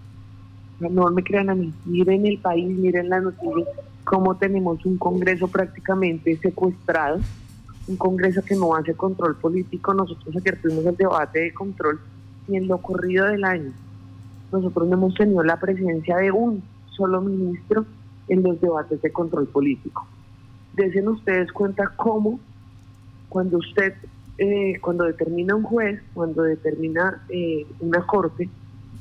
no 0.80 1.12
me 1.12 1.24
crean 1.24 1.50
a 1.50 1.56
mí, 1.56 1.74
miren 1.86 2.26
el 2.26 2.40
país, 2.40 2.68
miren 2.78 3.10
las 3.10 3.24
noticias 3.24 3.68
cómo 4.08 4.36
tenemos 4.38 4.86
un 4.86 4.98
Congreso 4.98 5.50
prácticamente 5.50 6.38
secuestrado, 6.38 7.20
un 7.88 7.98
Congreso 7.98 8.42
que 8.42 8.56
no 8.56 8.74
hace 8.74 8.94
control 8.94 9.36
político. 9.36 9.94
Nosotros 9.94 10.34
ayer 10.36 10.62
tuvimos 10.62 10.86
el 10.86 10.96
debate 10.96 11.40
de 11.40 11.54
control 11.54 12.00
y 12.48 12.56
en 12.56 12.68
lo 12.68 12.78
corrido 12.78 13.26
del 13.26 13.44
año 13.44 13.74
nosotros 14.52 14.88
no 14.88 14.94
hemos 14.94 15.14
tenido 15.16 15.44
la 15.44 15.60
presencia 15.60 16.18
de 16.18 16.32
un 16.32 16.64
solo 16.98 17.22
ministro 17.22 17.86
en 18.28 18.44
los 18.44 18.60
debates 18.60 19.02
de 19.02 19.12
control 19.12 19.48
político. 19.48 20.06
Desen 20.74 21.08
ustedes 21.08 21.52
cuenta 21.52 21.94
cómo 21.96 22.40
cuando 23.30 23.58
usted, 23.58 23.94
eh, 24.38 24.80
cuando 24.82 25.06
determina 25.06 25.56
un 25.56 25.64
juez, 25.64 26.02
cuando 26.14 26.44
determina 26.44 27.22
eh, 27.30 27.66
una 27.80 28.06
corte, 28.06 28.50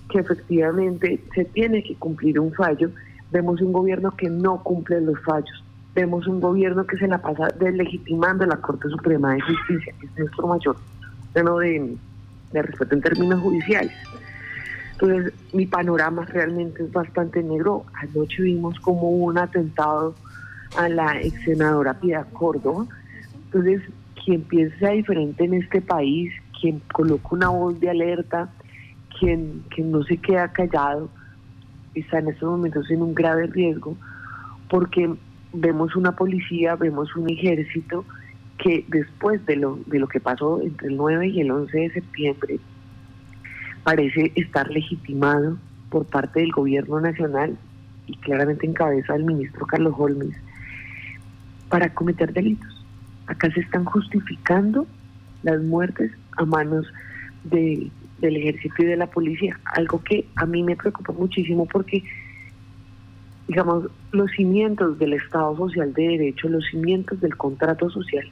que 0.08 0.20
efectivamente 0.20 1.20
se 1.34 1.44
tiene 1.46 1.82
que 1.82 1.96
cumplir 1.96 2.38
un 2.38 2.52
fallo, 2.52 2.90
Vemos 3.30 3.60
un 3.60 3.72
gobierno 3.72 4.12
que 4.12 4.30
no 4.30 4.62
cumple 4.62 5.00
los 5.00 5.20
fallos. 5.20 5.64
Vemos 5.94 6.26
un 6.26 6.40
gobierno 6.40 6.86
que 6.86 6.96
se 6.96 7.08
la 7.08 7.18
pasa 7.18 7.48
deslegitimando 7.58 8.46
la 8.46 8.56
Corte 8.56 8.88
Suprema 8.88 9.34
de 9.34 9.40
Justicia, 9.40 9.94
que 9.98 10.06
es 10.06 10.18
nuestro 10.18 10.46
mayor 10.46 10.76
de, 11.34 11.96
de 12.52 12.62
respeto 12.62 12.94
en 12.94 13.00
términos 13.00 13.40
judiciales. 13.40 13.92
Entonces, 14.98 15.34
mi 15.52 15.66
panorama 15.66 16.24
realmente 16.24 16.82
es 16.82 16.90
bastante 16.90 17.42
negro. 17.42 17.84
Anoche 17.94 18.42
vimos 18.42 18.80
como 18.80 19.10
un 19.10 19.36
atentado 19.36 20.14
a 20.78 20.88
la 20.88 21.20
ex 21.20 21.38
senadora 21.44 22.00
Piedad 22.00 22.26
Córdoba. 22.32 22.86
Entonces, 23.44 23.82
quien 24.24 24.40
piensa 24.42 24.90
diferente 24.90 25.44
en 25.44 25.54
este 25.54 25.82
país, 25.82 26.32
quien 26.58 26.80
coloca 26.92 27.28
una 27.30 27.50
voz 27.50 27.78
de 27.78 27.90
alerta, 27.90 28.48
quien, 29.18 29.64
quien 29.68 29.90
no 29.90 30.02
se 30.02 30.16
queda 30.16 30.50
callado, 30.50 31.10
está 31.94 32.18
en 32.18 32.28
estos 32.28 32.50
momentos 32.50 32.90
en 32.90 33.02
un 33.02 33.14
grave 33.14 33.46
riesgo 33.48 33.96
porque 34.68 35.14
vemos 35.52 35.94
una 35.94 36.12
policía, 36.12 36.74
vemos 36.76 37.14
un 37.16 37.30
ejército 37.30 38.04
que 38.58 38.84
después 38.88 39.44
de 39.46 39.56
lo, 39.56 39.78
de 39.86 39.98
lo 39.98 40.08
que 40.08 40.20
pasó 40.20 40.60
entre 40.62 40.88
el 40.88 40.96
9 40.96 41.28
y 41.28 41.40
el 41.42 41.50
11 41.50 41.78
de 41.78 41.90
septiembre 41.90 42.60
parece 43.86 44.32
estar 44.34 44.68
legitimado 44.68 45.58
por 45.90 46.06
parte 46.06 46.40
del 46.40 46.50
gobierno 46.50 47.00
nacional 47.00 47.56
y 48.08 48.16
claramente 48.16 48.66
en 48.66 48.72
cabeza 48.72 49.12
del 49.12 49.22
ministro 49.22 49.64
Carlos 49.64 49.94
Holmes 49.96 50.36
para 51.68 51.94
cometer 51.94 52.32
delitos. 52.32 52.84
Acá 53.28 53.48
se 53.52 53.60
están 53.60 53.84
justificando 53.84 54.88
las 55.44 55.62
muertes 55.62 56.10
a 56.36 56.44
manos 56.44 56.84
de 57.44 57.88
del 58.18 58.36
ejército 58.38 58.82
y 58.82 58.86
de 58.86 58.96
la 58.96 59.06
policía, 59.06 59.60
algo 59.76 60.02
que 60.02 60.26
a 60.34 60.46
mí 60.46 60.64
me 60.64 60.74
preocupa 60.74 61.12
muchísimo 61.12 61.66
porque, 61.66 62.02
digamos, 63.46 63.84
los 64.10 64.30
cimientos 64.32 64.98
del 64.98 65.12
Estado 65.12 65.56
Social 65.56 65.92
de 65.92 66.08
Derecho, 66.08 66.48
los 66.48 66.64
cimientos 66.72 67.20
del 67.20 67.36
contrato 67.36 67.88
social, 67.90 68.28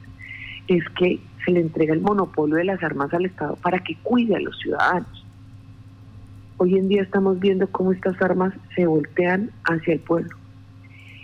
es 0.67 0.83
que 0.97 1.21
se 1.45 1.51
le 1.51 1.61
entrega 1.61 1.93
el 1.93 2.01
monopolio 2.01 2.57
de 2.57 2.65
las 2.65 2.83
armas 2.83 3.13
al 3.13 3.25
Estado 3.25 3.55
para 3.57 3.79
que 3.79 3.95
cuide 4.03 4.35
a 4.35 4.39
los 4.39 4.57
ciudadanos. 4.57 5.24
Hoy 6.57 6.77
en 6.77 6.87
día 6.87 7.01
estamos 7.01 7.39
viendo 7.39 7.67
cómo 7.67 7.91
estas 7.91 8.21
armas 8.21 8.53
se 8.75 8.85
voltean 8.85 9.51
hacia 9.65 9.93
el 9.93 9.99
pueblo. 9.99 10.35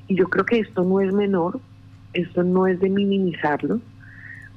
Y 0.08 0.16
yo 0.16 0.28
creo 0.28 0.46
que 0.46 0.60
esto 0.60 0.84
no 0.84 1.00
es 1.00 1.14
menor, 1.14 1.60
esto 2.14 2.44
no 2.44 2.68
es 2.68 2.80
de 2.82 2.90
minimizarlo, 2.90 3.80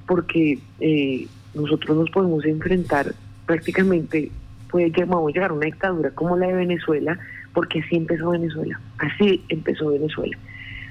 porque 0.07 0.59
eh, 0.81 1.29
nosotros 1.55 1.97
nos 1.97 2.11
podemos 2.11 2.45
enfrentar 2.45 3.15
prácticamente, 3.47 4.33
puede 4.69 4.91
llegar 4.91 5.51
a 5.51 5.55
una 5.55 5.67
dictadura 5.67 6.11
como 6.11 6.37
la 6.37 6.49
de 6.49 6.55
Venezuela, 6.55 7.19
porque 7.53 7.81
así 7.81 7.95
empezó 7.95 8.31
Venezuela, 8.31 8.81
así 8.99 9.45
empezó 9.49 9.91
Venezuela. 9.91 10.37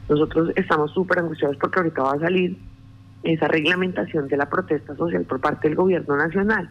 Nosotros 0.07 0.51
estamos 0.55 0.91
súper 0.93 1.19
angustiados 1.19 1.57
porque 1.57 1.79
ahorita 1.79 2.03
va 2.03 2.13
a 2.13 2.19
salir 2.19 2.57
esa 3.23 3.49
reglamentación 3.49 4.27
de 4.29 4.37
la 4.37 4.49
protesta 4.49 4.95
social 4.95 5.23
por 5.23 5.41
parte 5.41 5.67
del 5.67 5.75
gobierno 5.75 6.15
nacional, 6.15 6.69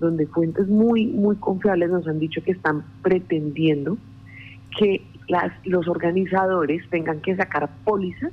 donde 0.00 0.26
fuentes 0.26 0.66
muy, 0.66 1.06
muy 1.06 1.36
confiables 1.36 1.90
nos 1.90 2.08
han 2.08 2.18
dicho 2.18 2.42
que 2.42 2.52
están 2.52 2.82
pretendiendo 3.02 3.98
que 4.76 5.06
los 5.64 5.86
organizadores 5.86 6.82
tengan 6.90 7.20
que 7.20 7.36
sacar 7.36 7.70
pólizas 7.84 8.32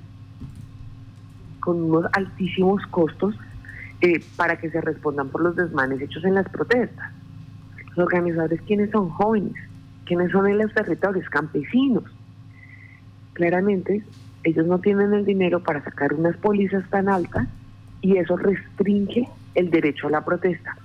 con 1.59 1.83
unos 1.83 2.05
altísimos 2.13 2.81
costos 2.87 3.35
eh, 4.01 4.21
para 4.35 4.57
que 4.57 4.69
se 4.69 4.79
respondan 4.81 5.29
por 5.29 5.41
los 5.41 5.55
desmanes 5.55 6.01
hechos 6.01 6.23
en 6.23 6.35
las 6.35 6.47
protestas. 6.49 7.11
Los 7.89 7.99
organizadores, 7.99 8.61
¿quiénes 8.61 8.89
son? 8.91 9.09
Jóvenes. 9.09 9.53
¿Quiénes 10.05 10.31
son 10.31 10.47
en 10.47 10.59
los 10.59 10.73
territorios? 10.73 11.29
Campesinos. 11.29 12.05
Claramente, 13.33 14.03
ellos 14.43 14.65
no 14.65 14.79
tienen 14.79 15.13
el 15.13 15.25
dinero 15.25 15.61
para 15.61 15.83
sacar 15.83 16.13
unas 16.13 16.37
pólizas 16.37 16.89
tan 16.89 17.09
altas 17.09 17.47
y 18.01 18.17
eso 18.17 18.37
restringe 18.37 19.27
el 19.55 19.69
derecho 19.69 20.07
a 20.07 20.11
la 20.11 20.23
protesta. 20.23 20.77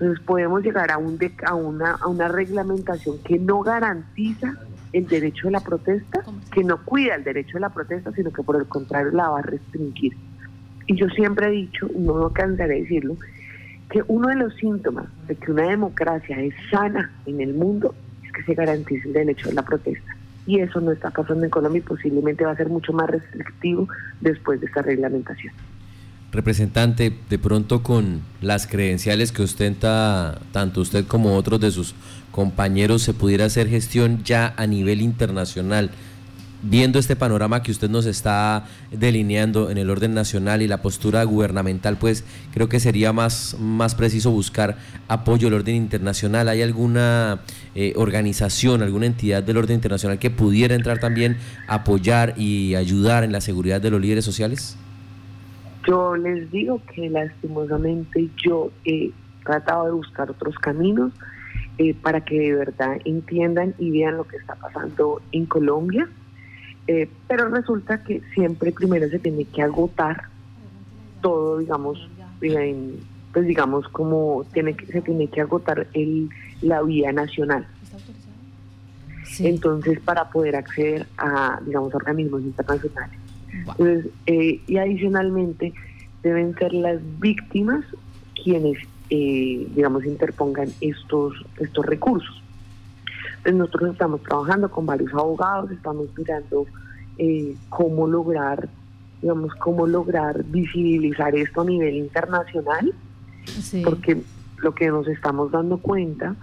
Entonces 0.00 0.24
podemos 0.24 0.62
llegar 0.62 0.90
a, 0.90 0.96
un 0.96 1.18
a, 1.44 1.54
una, 1.54 1.92
a 1.92 2.06
una 2.06 2.26
reglamentación 2.26 3.18
que 3.22 3.38
no 3.38 3.60
garantiza 3.60 4.54
el 4.94 5.06
derecho 5.06 5.48
de 5.48 5.52
la 5.52 5.60
protesta, 5.60 6.24
que 6.52 6.64
no 6.64 6.82
cuida 6.82 7.16
el 7.16 7.22
derecho 7.22 7.54
de 7.54 7.60
la 7.60 7.68
protesta, 7.68 8.10
sino 8.12 8.32
que 8.32 8.42
por 8.42 8.56
el 8.56 8.66
contrario 8.66 9.12
la 9.12 9.28
va 9.28 9.40
a 9.40 9.42
restringir. 9.42 10.16
Y 10.86 10.96
yo 10.96 11.06
siempre 11.10 11.48
he 11.48 11.50
dicho, 11.50 11.86
no 11.94 12.14
me 12.14 12.32
cansaré 12.32 12.76
de 12.76 12.80
decirlo, 12.80 13.16
que 13.90 14.02
uno 14.08 14.28
de 14.28 14.36
los 14.36 14.54
síntomas 14.54 15.06
de 15.26 15.36
que 15.36 15.52
una 15.52 15.64
democracia 15.64 16.40
es 16.40 16.54
sana 16.70 17.12
en 17.26 17.42
el 17.42 17.52
mundo 17.52 17.94
es 18.24 18.32
que 18.32 18.42
se 18.44 18.54
garantice 18.54 19.06
el 19.06 19.12
derecho 19.12 19.50
de 19.50 19.54
la 19.54 19.62
protesta. 19.62 20.16
Y 20.46 20.60
eso 20.60 20.80
no 20.80 20.92
está 20.92 21.10
pasando 21.10 21.44
en 21.44 21.50
Colombia 21.50 21.80
y 21.80 21.82
posiblemente 21.82 22.46
va 22.46 22.52
a 22.52 22.56
ser 22.56 22.70
mucho 22.70 22.94
más 22.94 23.10
restrictivo 23.10 23.86
después 24.22 24.60
de 24.60 24.66
esta 24.66 24.80
reglamentación. 24.80 25.52
Representante, 26.32 27.12
de 27.28 27.38
pronto 27.38 27.82
con 27.82 28.22
las 28.40 28.66
credenciales 28.66 29.32
que 29.32 29.42
ostenta 29.42 30.38
tanto 30.52 30.80
usted 30.80 31.06
como 31.06 31.36
otros 31.36 31.60
de 31.60 31.72
sus 31.72 31.94
compañeros, 32.30 33.02
se 33.02 33.14
pudiera 33.14 33.46
hacer 33.46 33.68
gestión 33.68 34.22
ya 34.22 34.54
a 34.56 34.66
nivel 34.66 35.00
internacional 35.00 35.90
viendo 36.62 36.98
este 36.98 37.16
panorama 37.16 37.62
que 37.62 37.70
usted 37.70 37.88
nos 37.88 38.06
está 38.06 38.66
delineando 38.90 39.70
en 39.70 39.78
el 39.78 39.90
orden 39.90 40.14
nacional 40.14 40.62
y 40.62 40.68
la 40.68 40.82
postura 40.82 41.24
gubernamental, 41.24 41.96
pues 41.96 42.24
creo 42.52 42.68
que 42.68 42.80
sería 42.80 43.12
más, 43.12 43.56
más 43.58 43.94
preciso 43.94 44.30
buscar 44.30 44.76
apoyo 45.08 45.48
del 45.48 45.60
orden 45.60 45.76
internacional. 45.76 46.48
¿Hay 46.48 46.62
alguna 46.62 47.40
eh, 47.74 47.92
organización, 47.96 48.82
alguna 48.82 49.06
entidad 49.06 49.42
del 49.42 49.56
orden 49.56 49.76
internacional 49.76 50.18
que 50.18 50.30
pudiera 50.30 50.74
entrar 50.74 50.98
también 50.98 51.38
a 51.66 51.76
apoyar 51.76 52.34
y 52.36 52.74
ayudar 52.74 53.24
en 53.24 53.32
la 53.32 53.40
seguridad 53.40 53.80
de 53.80 53.90
los 53.90 54.00
líderes 54.00 54.24
sociales? 54.24 54.76
Yo 55.86 56.16
les 56.16 56.50
digo 56.50 56.80
que 56.94 57.08
lastimosamente 57.08 58.28
yo 58.42 58.70
he 58.84 59.10
tratado 59.44 59.86
de 59.86 59.92
buscar 59.92 60.30
otros 60.30 60.58
caminos 60.58 61.12
eh, 61.78 61.94
para 61.94 62.22
que 62.22 62.38
de 62.38 62.54
verdad 62.54 62.98
entiendan 63.04 63.74
y 63.78 63.90
vean 63.90 64.16
lo 64.16 64.24
que 64.24 64.36
está 64.36 64.54
pasando 64.54 65.22
en 65.32 65.46
Colombia 65.46 66.08
eh, 66.92 67.08
pero 67.28 67.48
resulta 67.48 68.02
que 68.02 68.20
siempre 68.34 68.72
primero 68.72 69.08
se 69.08 69.20
tiene 69.20 69.44
que 69.44 69.62
agotar 69.62 70.24
todo, 71.20 71.58
digamos, 71.58 72.08
pues 72.40 73.46
digamos 73.46 73.86
como 73.90 74.44
tiene 74.52 74.74
que, 74.74 74.86
se 74.86 75.00
tiene 75.00 75.28
que 75.28 75.40
agotar 75.40 75.86
el, 75.92 76.28
la 76.62 76.82
vía 76.82 77.12
nacional. 77.12 77.64
Entonces, 79.38 80.00
para 80.00 80.30
poder 80.30 80.56
acceder 80.56 81.06
a, 81.16 81.60
digamos, 81.64 81.94
organismos 81.94 82.42
internacionales. 82.42 83.19
Entonces, 83.52 84.06
eh, 84.26 84.60
y 84.66 84.76
adicionalmente, 84.76 85.72
deben 86.22 86.54
ser 86.56 86.72
las 86.72 87.00
víctimas 87.18 87.84
quienes, 88.42 88.78
eh, 89.10 89.66
digamos, 89.74 90.04
interpongan 90.04 90.68
estos, 90.80 91.34
estos 91.58 91.86
recursos. 91.86 92.42
Entonces, 93.38 93.54
nosotros 93.54 93.92
estamos 93.92 94.22
trabajando 94.22 94.70
con 94.70 94.86
varios 94.86 95.12
abogados, 95.14 95.70
estamos 95.70 96.06
mirando 96.16 96.66
eh, 97.18 97.54
cómo 97.68 98.06
lograr, 98.06 98.68
digamos, 99.22 99.54
cómo 99.56 99.86
lograr 99.86 100.44
visibilizar 100.44 101.34
esto 101.34 101.62
a 101.62 101.64
nivel 101.64 101.96
internacional, 101.96 102.94
porque 103.84 104.22
lo 104.58 104.74
que 104.74 104.88
nos 104.88 105.08
estamos 105.08 105.50
dando 105.50 105.78
cuenta 105.78 106.36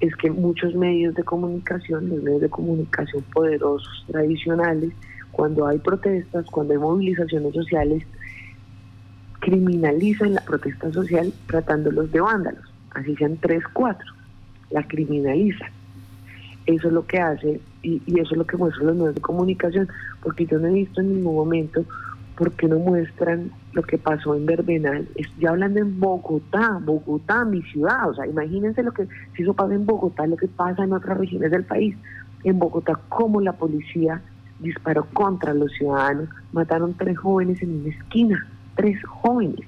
es 0.00 0.14
que 0.16 0.30
muchos 0.30 0.74
medios 0.74 1.14
de 1.14 1.24
comunicación, 1.24 2.08
los 2.08 2.22
medios 2.22 2.40
de 2.40 2.48
comunicación 2.48 3.22
poderosos 3.32 4.04
tradicionales, 4.06 4.92
cuando 5.32 5.66
hay 5.66 5.78
protestas, 5.78 6.46
cuando 6.46 6.72
hay 6.72 6.78
movilizaciones 6.78 7.54
sociales, 7.54 8.04
criminalizan 9.40 10.34
la 10.34 10.40
protesta 10.42 10.92
social 10.92 11.32
tratándolos 11.46 12.10
de 12.12 12.20
vándalos, 12.20 12.64
así 12.90 13.14
sean 13.16 13.36
tres, 13.36 13.62
cuatro, 13.72 14.12
la 14.70 14.82
criminalizan. 14.86 15.70
Eso 16.66 16.88
es 16.88 16.92
lo 16.92 17.06
que 17.06 17.18
hace 17.18 17.60
y, 17.82 18.02
eso 18.20 18.32
es 18.32 18.36
lo 18.36 18.46
que 18.46 18.56
muestran 18.56 18.88
los 18.88 18.96
medios 18.96 19.14
de 19.14 19.20
comunicación, 19.20 19.88
porque 20.22 20.44
yo 20.44 20.58
no 20.58 20.68
he 20.68 20.72
visto 20.72 21.00
en 21.00 21.14
ningún 21.14 21.34
momento 21.34 21.84
por 22.36 22.52
qué 22.52 22.68
no 22.68 22.78
muestran 22.78 23.50
lo 23.72 23.82
que 23.82 23.98
pasó 23.98 24.34
en 24.34 24.46
Verbenal. 24.46 25.08
Ya 25.40 25.50
hablando 25.50 25.80
en 25.80 25.98
Bogotá, 25.98 26.78
Bogotá, 26.84 27.44
mi 27.44 27.62
ciudad, 27.62 28.08
o 28.08 28.14
sea, 28.14 28.26
imagínense 28.26 28.82
lo 28.82 28.92
que, 28.92 29.08
si 29.34 29.42
eso 29.42 29.54
pasa 29.54 29.74
en 29.74 29.86
Bogotá, 29.86 30.26
lo 30.26 30.36
que 30.36 30.46
pasa 30.46 30.84
en 30.84 30.92
otras 30.92 31.16
regiones 31.16 31.50
del 31.50 31.64
país. 31.64 31.96
En 32.44 32.58
Bogotá, 32.58 33.00
cómo 33.08 33.40
la 33.40 33.54
policía 33.54 34.22
disparó 34.60 35.06
contra 35.12 35.54
los 35.54 35.70
ciudadanos, 35.72 36.28
mataron 36.52 36.94
tres 36.94 37.18
jóvenes 37.18 37.62
en 37.62 37.80
una 37.80 37.88
esquina, 37.88 38.46
tres 38.76 39.02
jóvenes. 39.04 39.66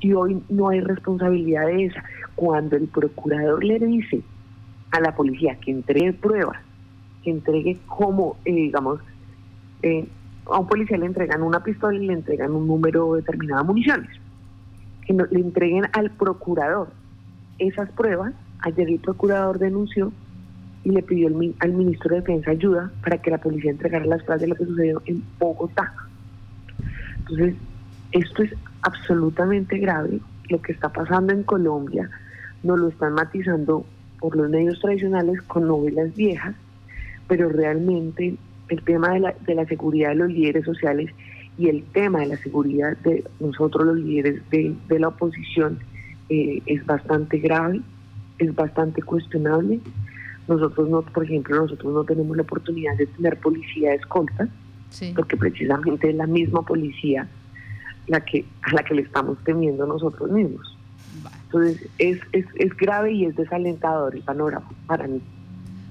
Y 0.00 0.12
hoy 0.12 0.42
no 0.48 0.68
hay 0.68 0.80
responsabilidad 0.80 1.66
de 1.66 1.86
esa. 1.86 2.04
Cuando 2.36 2.76
el 2.76 2.86
procurador 2.86 3.64
le 3.64 3.78
dice 3.80 4.22
a 4.92 5.00
la 5.00 5.14
policía 5.14 5.58
que 5.60 5.72
entregue 5.72 6.12
pruebas 6.12 6.58
que 7.22 7.30
entregue 7.30 7.78
como, 7.86 8.36
eh, 8.44 8.52
digamos, 8.52 9.00
eh, 9.82 10.08
a 10.46 10.58
un 10.58 10.66
policía 10.66 10.96
le 10.96 11.06
entregan 11.06 11.42
una 11.42 11.62
pistola 11.62 11.96
y 11.96 12.06
le 12.06 12.12
entregan 12.14 12.52
un 12.52 12.66
número 12.66 13.14
determinado 13.14 13.62
de 13.62 13.68
municiones. 13.68 14.10
Que 15.06 15.14
le 15.14 15.40
entreguen 15.40 15.84
al 15.92 16.10
procurador 16.10 16.88
esas 17.58 17.90
pruebas. 17.92 18.34
Ayer 18.60 18.88
el 18.88 18.98
procurador 18.98 19.58
denunció 19.58 20.12
y 20.84 20.90
le 20.90 21.02
pidió 21.02 21.28
al 21.28 21.72
ministro 21.72 22.14
de 22.14 22.20
Defensa 22.20 22.50
ayuda 22.50 22.90
para 23.02 23.18
que 23.18 23.30
la 23.30 23.38
policía 23.38 23.70
entregara 23.70 24.04
las 24.06 24.22
pruebas 24.22 24.40
de 24.40 24.48
lo 24.48 24.54
que 24.54 24.64
sucedió 24.64 25.02
en 25.06 25.22
Bogotá. 25.38 25.92
Entonces, 27.18 27.54
esto 28.12 28.42
es 28.42 28.54
absolutamente 28.82 29.78
grave. 29.78 30.20
Lo 30.48 30.62
que 30.62 30.72
está 30.72 30.90
pasando 30.90 31.32
en 31.32 31.42
Colombia 31.42 32.08
nos 32.62 32.78
lo 32.78 32.88
están 32.88 33.12
matizando 33.12 33.84
por 34.18 34.36
los 34.36 34.48
medios 34.48 34.80
tradicionales 34.80 35.42
con 35.42 35.66
novelas 35.66 36.14
viejas 36.14 36.54
pero 37.28 37.50
realmente 37.50 38.36
el 38.68 38.82
tema 38.82 39.12
de 39.12 39.20
la, 39.20 39.34
de 39.46 39.54
la 39.54 39.66
seguridad 39.66 40.08
de 40.10 40.14
los 40.16 40.30
líderes 40.30 40.64
sociales 40.64 41.10
y 41.58 41.68
el 41.68 41.84
tema 41.92 42.20
de 42.20 42.26
la 42.26 42.36
seguridad 42.38 42.96
de 42.98 43.24
nosotros 43.38 43.86
los 43.86 43.98
líderes 43.98 44.40
de, 44.50 44.98
la 44.98 45.08
oposición 45.08 45.78
eh, 46.28 46.62
es 46.66 46.84
bastante 46.86 47.38
grave, 47.38 47.80
es 48.38 48.54
bastante 48.54 49.02
cuestionable. 49.02 49.80
Nosotros 50.48 50.88
no, 50.88 51.02
por 51.02 51.24
ejemplo, 51.24 51.56
nosotros 51.56 51.92
no 51.92 52.04
tenemos 52.04 52.36
la 52.36 52.42
oportunidad 52.42 52.96
de 52.96 53.06
tener 53.06 53.38
policía 53.38 53.90
de 53.90 53.96
escolta, 53.96 54.48
porque 55.14 55.36
precisamente 55.36 56.10
es 56.10 56.16
la 56.16 56.26
misma 56.26 56.62
policía 56.62 57.28
la 58.06 58.24
que 58.24 58.46
a 58.62 58.74
la 58.74 58.82
que 58.82 58.94
le 58.94 59.02
estamos 59.02 59.36
temiendo 59.44 59.86
nosotros 59.86 60.30
mismos. 60.30 60.76
Entonces 61.44 61.88
es, 61.98 62.20
es, 62.32 62.46
es 62.56 62.76
grave 62.76 63.12
y 63.12 63.26
es 63.26 63.36
desalentador 63.36 64.14
el 64.14 64.22
panorama 64.22 64.70
para 64.86 65.06
mí. 65.06 65.20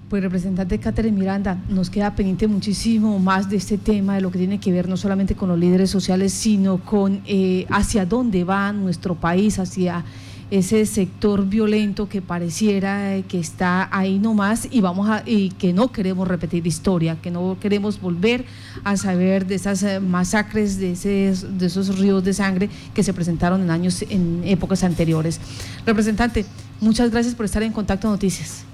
Pues 0.10 0.24
representante 0.24 0.80
Catherine 0.80 1.18
Miranda, 1.18 1.62
nos 1.68 1.90
queda 1.90 2.16
pendiente 2.16 2.48
muchísimo 2.48 3.20
más 3.20 3.50
de 3.50 3.58
este 3.58 3.78
tema, 3.78 4.16
de 4.16 4.22
lo 4.22 4.32
que 4.32 4.38
tiene 4.38 4.58
que 4.58 4.72
ver 4.72 4.88
no 4.88 4.96
solamente 4.96 5.36
con 5.36 5.50
los 5.50 5.60
líderes 5.60 5.90
sociales, 5.90 6.32
sino 6.32 6.78
con 6.78 7.22
eh, 7.26 7.66
hacia 7.70 8.06
dónde 8.06 8.46
va 8.46 8.72
nuestro 8.72 9.16
país, 9.16 9.60
hacia 9.60 10.06
ese 10.50 10.86
sector 10.86 11.46
violento 11.46 12.08
que 12.08 12.22
pareciera 12.22 13.18
eh, 13.18 13.24
que 13.24 13.40
está 13.40 13.90
ahí 13.92 14.18
nomás 14.18 14.68
y 14.72 14.82
vamos 14.82 15.10
a 15.10 15.24
y 15.26 15.50
que 15.52 15.74
no 15.74 15.92
queremos 15.92 16.28
repetir 16.28 16.66
historia, 16.66 17.18
que 17.22 17.32
no 17.32 17.58
queremos 17.60 18.00
volver 18.00 18.46
a 18.84 18.96
saber 18.96 19.46
de 19.46 19.56
esas 19.56 19.84
eh, 19.84 20.00
masacres, 20.00 20.80
de, 20.80 20.94
ese, 20.94 21.34
de 21.48 21.66
esos 21.66 22.00
ríos 22.00 22.24
de 22.24 22.34
sangre 22.34 22.70
que 22.94 23.04
se 23.04 23.14
presentaron 23.14 23.62
en 23.62 23.72
años, 23.72 24.04
en 24.10 24.42
épocas 24.46 24.84
anteriores. 24.84 25.42
Representante, 25.86 26.46
muchas 26.80 27.12
gracias 27.12 27.36
por 27.36 27.46
estar 27.46 27.64
en 27.64 27.74
Contacto 27.74 28.08
Noticias. 28.10 28.66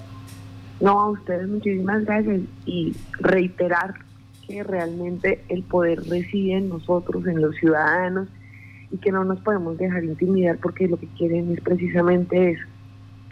No, 0.80 1.00
a 1.00 1.10
ustedes 1.10 1.48
muchísimas 1.48 2.04
gracias 2.04 2.40
y 2.66 2.94
reiterar 3.18 3.94
que 4.46 4.62
realmente 4.62 5.42
el 5.48 5.62
poder 5.62 6.02
reside 6.08 6.58
en 6.58 6.68
nosotros, 6.68 7.26
en 7.26 7.40
los 7.40 7.56
ciudadanos, 7.56 8.28
y 8.94 8.98
que 8.98 9.10
no 9.10 9.24
nos 9.24 9.40
podemos 9.40 9.76
dejar 9.76 10.04
intimidar 10.04 10.56
porque 10.58 10.86
lo 10.86 10.96
que 10.96 11.08
quieren 11.18 11.52
es 11.52 11.60
precisamente 11.60 12.52
eso, 12.52 12.62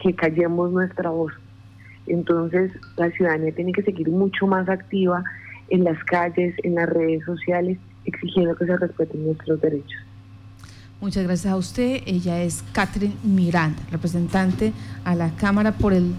que 0.02 0.12
callemos 0.12 0.72
nuestra 0.72 1.10
voz. 1.10 1.32
Entonces 2.08 2.72
la 2.96 3.12
ciudadanía 3.12 3.54
tiene 3.54 3.70
que 3.70 3.82
seguir 3.82 4.08
mucho 4.08 4.48
más 4.48 4.68
activa 4.68 5.22
en 5.68 5.84
las 5.84 6.02
calles, 6.02 6.56
en 6.64 6.74
las 6.74 6.88
redes 6.88 7.24
sociales, 7.24 7.78
exigiendo 8.04 8.56
que 8.56 8.66
se 8.66 8.76
respeten 8.76 9.24
nuestros 9.24 9.60
derechos. 9.60 10.00
Muchas 11.00 11.22
gracias 11.22 11.52
a 11.52 11.56
usted. 11.56 12.02
Ella 12.06 12.42
es 12.42 12.64
Catherine 12.72 13.14
Miranda, 13.22 13.80
representante 13.92 14.72
a 15.04 15.14
la 15.14 15.30
Cámara 15.36 15.72
por 15.72 15.92
el 15.92 16.12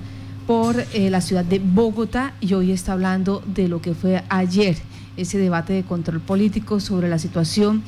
por 0.48 0.76
eh, 0.94 1.10
la 1.10 1.22
ciudad 1.22 1.46
de 1.46 1.60
Bogotá 1.60 2.34
y 2.42 2.54
hoy 2.54 2.72
está 2.72 2.94
hablando 2.94 3.42
de 3.46 3.70
lo 3.70 3.82
que 3.82 3.94
fue 3.94 4.24
ayer 4.28 4.76
ese 5.16 5.38
debate 5.38 5.72
de 5.72 5.84
control 5.84 6.20
político 6.20 6.80
sobre 6.80 7.08
la 7.08 7.18
situación 7.18 7.82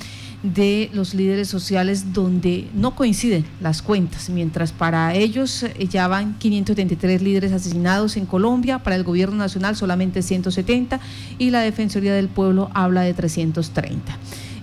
de 0.53 0.89
los 0.93 1.13
líderes 1.13 1.47
sociales 1.47 2.13
donde 2.13 2.67
no 2.73 2.95
coinciden 2.95 3.45
las 3.61 3.81
cuentas, 3.81 4.29
mientras 4.29 4.71
para 4.71 5.15
ellos 5.15 5.63
eh, 5.63 5.87
ya 5.89 6.07
van 6.07 6.37
573 6.37 7.21
líderes 7.21 7.51
asesinados 7.51 8.17
en 8.17 8.25
Colombia, 8.25 8.79
para 8.79 8.95
el 8.95 9.03
gobierno 9.03 9.37
nacional 9.37 9.75
solamente 9.75 10.21
170 10.21 10.99
y 11.39 11.49
la 11.49 11.61
Defensoría 11.61 12.13
del 12.13 12.27
Pueblo 12.27 12.69
habla 12.73 13.01
de 13.01 13.13
330. 13.13 14.17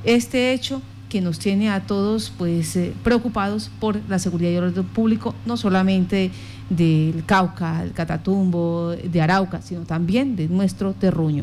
Este 0.05 0.53
hecho 0.53 0.83
que 1.09 1.21
nos 1.21 1.39
tiene 1.39 1.69
a 1.69 1.81
todos 1.81 2.33
pues 2.39 2.75
eh, 2.77 2.95
preocupados 3.05 3.71
por 3.81 4.01
la 4.09 4.19
seguridad 4.19 4.51
y 4.51 4.55
el 4.55 4.65
orden 4.65 4.85
público, 4.85 5.35
no 5.45 5.57
solamente 5.57 6.31
del 6.71 7.25
Cauca, 7.27 7.83
el 7.83 7.93
Catatumbo, 7.93 8.91
de 8.91 9.21
Arauca, 9.21 9.61
sino 9.61 9.83
también 9.83 10.37
de 10.37 10.49
nuestro 10.49 10.95
terruño. 10.95 11.41